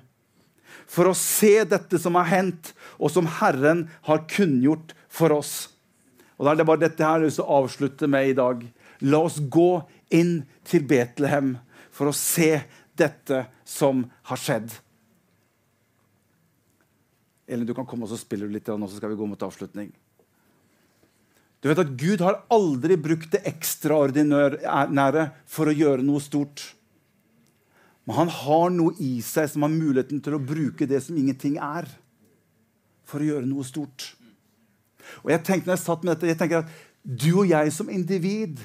for 0.92 1.08
å 1.08 1.16
se 1.16 1.64
dette 1.68 2.00
som 2.04 2.18
har 2.20 2.28
hendt, 2.28 2.74
og 3.00 3.12
som 3.14 3.28
Herren 3.40 3.86
har 4.08 4.26
kunngjort 4.32 4.92
for 5.12 5.32
oss. 5.36 5.70
Og 6.36 6.46
da 6.46 6.52
er 6.52 6.60
det 6.60 6.68
bare 6.68 6.84
dette 6.84 7.08
her 7.08 7.24
jeg 7.24 7.38
å 7.40 7.48
avslutte 7.62 8.10
med 8.12 8.32
i 8.32 8.36
dag. 8.36 8.64
La 9.08 9.22
oss 9.24 9.40
gå 9.40 9.84
inn 10.12 10.42
til 10.68 10.84
Betlehem 10.90 11.54
for 11.96 12.12
å 12.12 12.16
se 12.16 12.64
dette 13.00 13.46
som 13.68 14.04
har 14.28 14.42
skjedd. 14.42 14.72
Elin, 17.52 17.68
du 17.68 17.76
kan 17.76 17.88
komme 17.88 18.08
og 18.08 18.12
så 18.12 18.20
spiller 18.20 18.48
du 18.48 18.56
litt, 18.56 18.68
og 18.72 18.88
så 18.88 19.00
skal 19.00 19.14
vi 19.14 19.20
gå 19.20 19.28
mot 19.28 19.48
avslutning. 19.48 19.92
Du 21.62 21.70
vet 21.70 21.82
at 21.84 21.94
Gud 21.94 22.24
har 22.26 22.40
aldri 22.50 22.98
brukt 22.98 23.34
det 23.36 23.44
ekstraordinære 23.50 25.26
for 25.46 25.70
å 25.70 25.76
gjøre 25.76 26.06
noe 26.06 26.22
stort. 26.24 26.64
Men 28.08 28.18
han 28.18 28.32
har 28.34 28.72
noe 28.74 28.96
i 28.98 29.20
seg 29.26 29.52
som 29.52 29.68
har 29.68 29.74
muligheten 29.74 30.24
til 30.26 30.38
å 30.38 30.42
bruke 30.42 30.88
det 30.90 31.04
som 31.06 31.20
ingenting 31.22 31.60
er, 31.62 31.86
for 33.06 33.22
å 33.22 33.28
gjøre 33.28 33.46
noe 33.46 33.66
stort. 33.68 34.10
Og 35.22 35.30
jeg 35.34 35.44
tenkte 35.46 35.70
når 35.70 35.78
jeg 35.78 35.86
satt 35.86 36.06
med 36.06 36.16
dette, 36.16 36.32
jeg 36.32 36.40
tenker 36.40 36.64
at 36.64 36.74
du 37.02 37.30
og 37.44 37.50
jeg 37.50 37.74
som 37.76 37.90
individ 37.94 38.62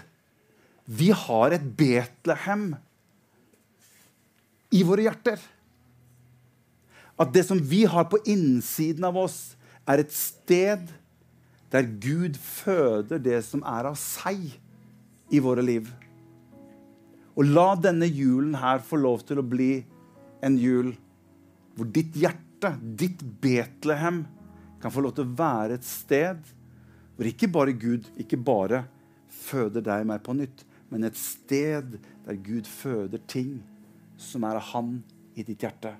vi 0.87 1.11
har 1.11 1.53
et 1.53 1.65
Betlehem 1.77 2.71
i 4.73 4.83
våre 4.87 5.07
hjerter. 5.09 5.41
At 7.21 7.33
det 7.35 7.47
som 7.49 7.61
vi 7.61 7.85
har 7.89 8.07
på 8.09 8.21
innsiden 8.29 9.05
av 9.09 9.19
oss, 9.19 9.57
er 9.89 10.03
et 10.03 10.13
sted 10.15 10.87
der 11.73 11.89
Gud 12.01 12.39
føder 12.39 13.21
det 13.23 13.41
som 13.47 13.65
er 13.67 13.89
av 13.91 13.97
seg 13.99 14.45
i 15.33 15.41
våre 15.43 15.65
liv. 15.65 15.89
Og 17.37 17.49
la 17.51 17.75
denne 17.77 18.09
julen 18.09 18.55
her 18.61 18.81
få 18.85 19.01
lov 19.01 19.27
til 19.29 19.43
å 19.43 19.47
bli 19.47 19.85
en 20.47 20.57
jul 20.61 20.95
hvor 21.77 21.89
ditt 21.93 22.15
hjerte, 22.17 22.73
ditt 22.81 23.21
Betlehem, 23.43 24.25
kan 24.81 24.93
få 24.93 25.03
lov 25.05 25.17
til 25.17 25.27
å 25.27 25.37
være 25.37 25.77
et 25.77 25.87
sted 25.87 26.41
hvor 27.17 27.29
ikke 27.29 27.49
bare 27.53 27.75
Gud 27.77 28.09
ikke 28.21 28.39
bare 28.41 28.85
føder 29.47 29.85
deg 29.85 30.05
meg 30.09 30.23
på 30.25 30.35
nytt, 30.37 30.65
men 30.93 31.05
et 31.05 31.17
sted 31.19 31.97
der 32.27 32.41
Gud 32.45 32.69
føder 32.69 33.23
ting 33.29 33.59
som 34.21 34.45
er 34.49 34.59
av 34.59 34.69
Han 34.73 34.99
i 35.37 35.45
ditt 35.45 35.65
hjerte, 35.65 35.93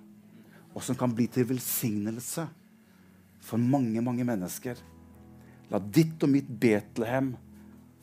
og 0.73 0.85
som 0.85 0.97
kan 0.97 1.13
bli 1.13 1.27
til 1.33 1.49
velsignelse 1.49 2.47
for 3.45 3.61
mange, 3.61 4.01
mange 4.05 4.25
mennesker. 4.27 4.79
La 5.73 5.81
ditt 5.81 6.23
og 6.23 6.31
mitt 6.31 6.49
Betlehem 6.49 7.33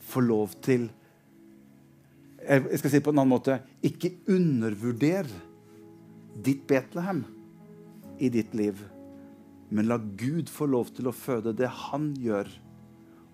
få 0.03 0.24
lov 0.24 0.57
til 0.64 0.89
Jeg 2.43 2.80
skal 2.80 2.91
si 2.91 2.99
det 2.99 3.05
på 3.05 3.14
en 3.14 3.22
annen 3.22 3.32
måte 3.32 3.61
ikke 3.88 4.18
undervurder 4.34 5.30
ditt 6.43 6.66
Betlehem 6.68 7.24
i 8.20 8.28
ditt 8.34 8.51
liv. 8.57 8.82
Men 9.72 9.88
la 9.88 9.97
Gud 9.97 10.51
få 10.51 10.68
lov 10.68 10.91
til 10.97 11.07
å 11.07 11.16
føde 11.16 11.55
det 11.55 11.70
han 11.88 12.11
gjør. 12.20 12.51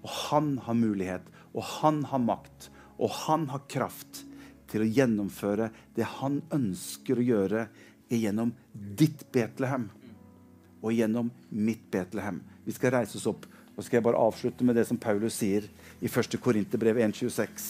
Og 0.06 0.12
han 0.30 0.54
har 0.64 0.78
mulighet, 0.78 1.26
og 1.52 1.66
han 1.82 2.04
har 2.08 2.22
makt, 2.24 2.70
og 3.02 3.12
han 3.26 3.50
har 3.52 3.66
kraft 3.72 4.22
til 4.70 4.86
å 4.86 4.92
gjennomføre 4.94 5.72
det 5.98 6.06
han 6.22 6.38
ønsker 6.54 7.18
å 7.18 7.26
gjøre 7.26 7.66
gjennom 8.14 8.54
ditt 8.74 9.26
Betlehem 9.34 9.90
og 10.80 10.94
gjennom 10.96 11.34
mitt 11.50 11.90
Betlehem. 11.92 12.40
Vi 12.64 12.76
skal 12.78 12.94
reise 12.96 13.18
oss 13.20 13.28
opp, 13.30 13.49
og 13.80 13.86
skal 13.86 14.02
jeg 14.02 14.04
bare 14.10 14.20
avslutte 14.20 14.66
med 14.68 14.76
det 14.76 14.84
som 14.90 14.98
Paulus 15.00 15.38
sier 15.40 15.64
i 16.04 16.10
1. 16.12 16.36
Korinterbrev 16.44 16.98
1,26. 17.00 17.68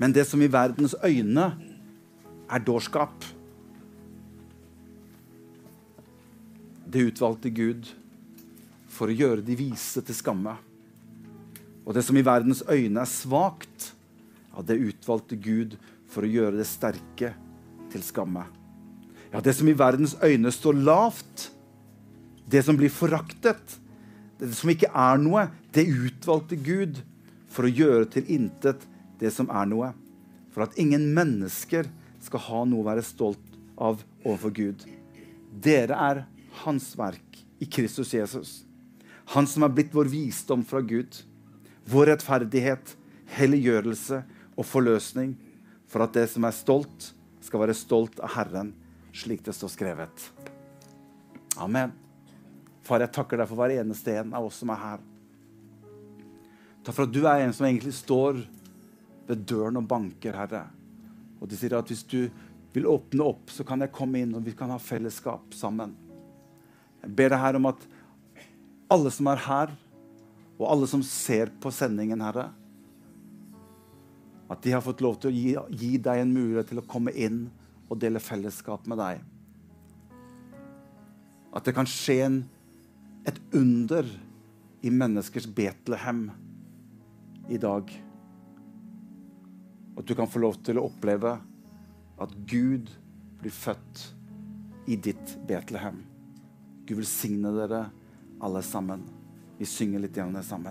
Men 0.00 0.14
det 0.16 0.24
som 0.24 0.40
i 0.40 0.48
verdens 0.48 0.94
øyne 1.04 1.50
er 2.50 2.64
dårskap 2.64 3.26
Det 6.90 7.04
utvalgte 7.06 7.52
Gud 7.54 7.90
for 8.90 9.12
å 9.12 9.14
gjøre 9.14 9.44
de 9.46 9.54
vise 9.54 10.00
til 10.02 10.16
skamme. 10.16 10.56
Og 11.86 11.94
det 11.94 12.02
som 12.02 12.16
i 12.18 12.24
verdens 12.26 12.64
øyne 12.66 13.04
er 13.04 13.06
svakt, 13.06 13.92
ja, 14.50 14.64
det 14.66 14.80
utvalgte 14.80 15.38
Gud 15.38 15.76
for 16.10 16.26
å 16.26 16.32
gjøre 16.32 16.58
det 16.58 16.66
sterke 16.66 17.30
til 17.92 18.02
skamme. 18.02 18.42
Ja, 19.30 19.38
det 19.38 19.54
som 19.54 19.70
i 19.70 19.76
verdens 19.78 20.16
øyne 20.18 20.50
står 20.50 20.80
lavt, 20.82 21.46
det 22.50 22.64
som 22.66 22.80
blir 22.80 22.90
foraktet, 22.90 23.78
som 24.40 24.72
ikke 24.72 24.88
er 24.88 25.20
noe, 25.20 25.48
det 25.74 25.88
utvalgte 25.88 26.56
Gud 26.56 27.00
for 27.50 27.66
å 27.66 27.72
gjøre 27.72 28.08
til 28.14 28.28
intet 28.32 28.86
det 29.20 29.32
som 29.34 29.50
er 29.52 29.68
noe. 29.68 29.92
For 30.54 30.64
at 30.64 30.78
ingen 30.80 31.10
mennesker 31.14 31.88
skal 32.22 32.44
ha 32.48 32.64
noe 32.68 32.82
å 32.82 32.88
være 32.88 33.04
stolt 33.06 33.58
av 33.80 34.02
overfor 34.24 34.54
Gud. 34.56 34.84
Dere 35.50 35.96
er 35.96 36.24
hans 36.64 36.92
verk 36.98 37.40
i 37.60 37.68
Kristus 37.68 38.12
Jesus. 38.14 38.60
Han 39.34 39.46
som 39.46 39.64
er 39.66 39.74
blitt 39.74 39.94
vår 39.94 40.10
visdom 40.10 40.64
fra 40.66 40.82
Gud, 40.82 41.22
vår 41.90 42.14
rettferdighet, 42.14 42.96
helliggjørelse 43.36 44.22
og 44.56 44.66
forløsning, 44.66 45.36
for 45.90 46.06
at 46.06 46.14
det 46.16 46.26
som 46.32 46.46
er 46.46 46.54
stolt, 46.56 47.12
skal 47.40 47.64
være 47.64 47.78
stolt 47.78 48.20
av 48.22 48.34
Herren, 48.36 48.74
slik 49.16 49.42
det 49.46 49.54
står 49.56 49.74
skrevet. 49.74 50.28
Amen. 51.58 51.99
Far, 52.86 53.02
jeg 53.04 53.12
takker 53.14 53.40
deg 53.40 53.48
for 53.50 53.60
hver 53.60 53.74
eneste 53.76 54.14
en 54.20 54.34
av 54.36 54.46
oss 54.48 54.60
som 54.62 54.72
er 54.72 54.80
her. 54.80 55.02
Takk 56.80 56.96
for 56.96 57.06
at 57.06 57.12
du 57.12 57.22
er 57.28 57.44
en 57.44 57.52
som 57.56 57.66
egentlig 57.68 57.92
står 57.98 58.40
ved 59.28 59.42
døren 59.48 59.78
og 59.78 59.88
banker, 59.88 60.36
Herre. 60.36 60.64
Og 61.40 61.48
de 61.48 61.58
sier 61.58 61.76
at 61.76 61.90
hvis 61.90 62.06
du 62.08 62.22
vil 62.74 62.88
åpne 62.88 63.26
opp, 63.26 63.50
så 63.52 63.66
kan 63.66 63.82
jeg 63.82 63.92
komme 63.94 64.22
inn, 64.22 64.34
og 64.36 64.46
vi 64.46 64.54
kan 64.56 64.72
ha 64.72 64.78
fellesskap 64.80 65.54
sammen. 65.56 65.92
Jeg 67.02 67.14
ber 67.16 67.32
deg 67.32 67.42
her 67.42 67.58
om 67.58 67.68
at 67.70 67.84
alle 68.90 69.12
som 69.14 69.28
er 69.30 69.44
her, 69.44 69.74
og 70.60 70.66
alle 70.68 70.88
som 70.90 71.02
ser 71.06 71.52
på 71.60 71.72
sendingen, 71.72 72.20
Herre, 72.20 72.50
at 74.50 74.62
de 74.64 74.72
har 74.74 74.82
fått 74.82 75.02
lov 75.04 75.20
til 75.20 75.30
å 75.30 75.34
gi, 75.34 75.52
gi 75.78 75.96
deg 76.02 76.20
en 76.20 76.32
mulighet 76.34 76.72
til 76.72 76.80
å 76.82 76.88
komme 76.90 77.12
inn 77.14 77.44
og 77.90 78.00
dele 78.02 78.22
fellesskap 78.22 78.86
med 78.90 78.98
deg. 78.98 79.20
At 81.54 81.66
det 81.66 81.74
kan 81.74 81.88
skje 81.88 82.16
en, 82.26 82.40
et 83.24 83.40
under 83.52 84.06
i 84.80 84.90
menneskers 84.90 85.46
Betlehem 85.46 86.30
i 87.48 87.58
dag. 87.58 87.90
At 89.96 90.06
du 90.06 90.14
kan 90.14 90.28
få 90.30 90.38
lov 90.44 90.60
til 90.64 90.78
å 90.80 90.86
oppleve 90.88 91.34
at 92.20 92.34
Gud 92.48 92.92
blir 93.40 93.52
født 93.52 94.04
i 94.90 94.96
ditt 94.96 95.36
Betlehem. 95.48 96.02
Gud 96.86 97.00
velsigne 97.00 97.52
dere 97.56 97.86
alle 98.40 98.62
sammen. 98.62 99.04
Vi 99.58 99.68
synger 99.68 100.04
litt 100.04 100.14
det 100.14 100.44
sammen. 100.44 100.68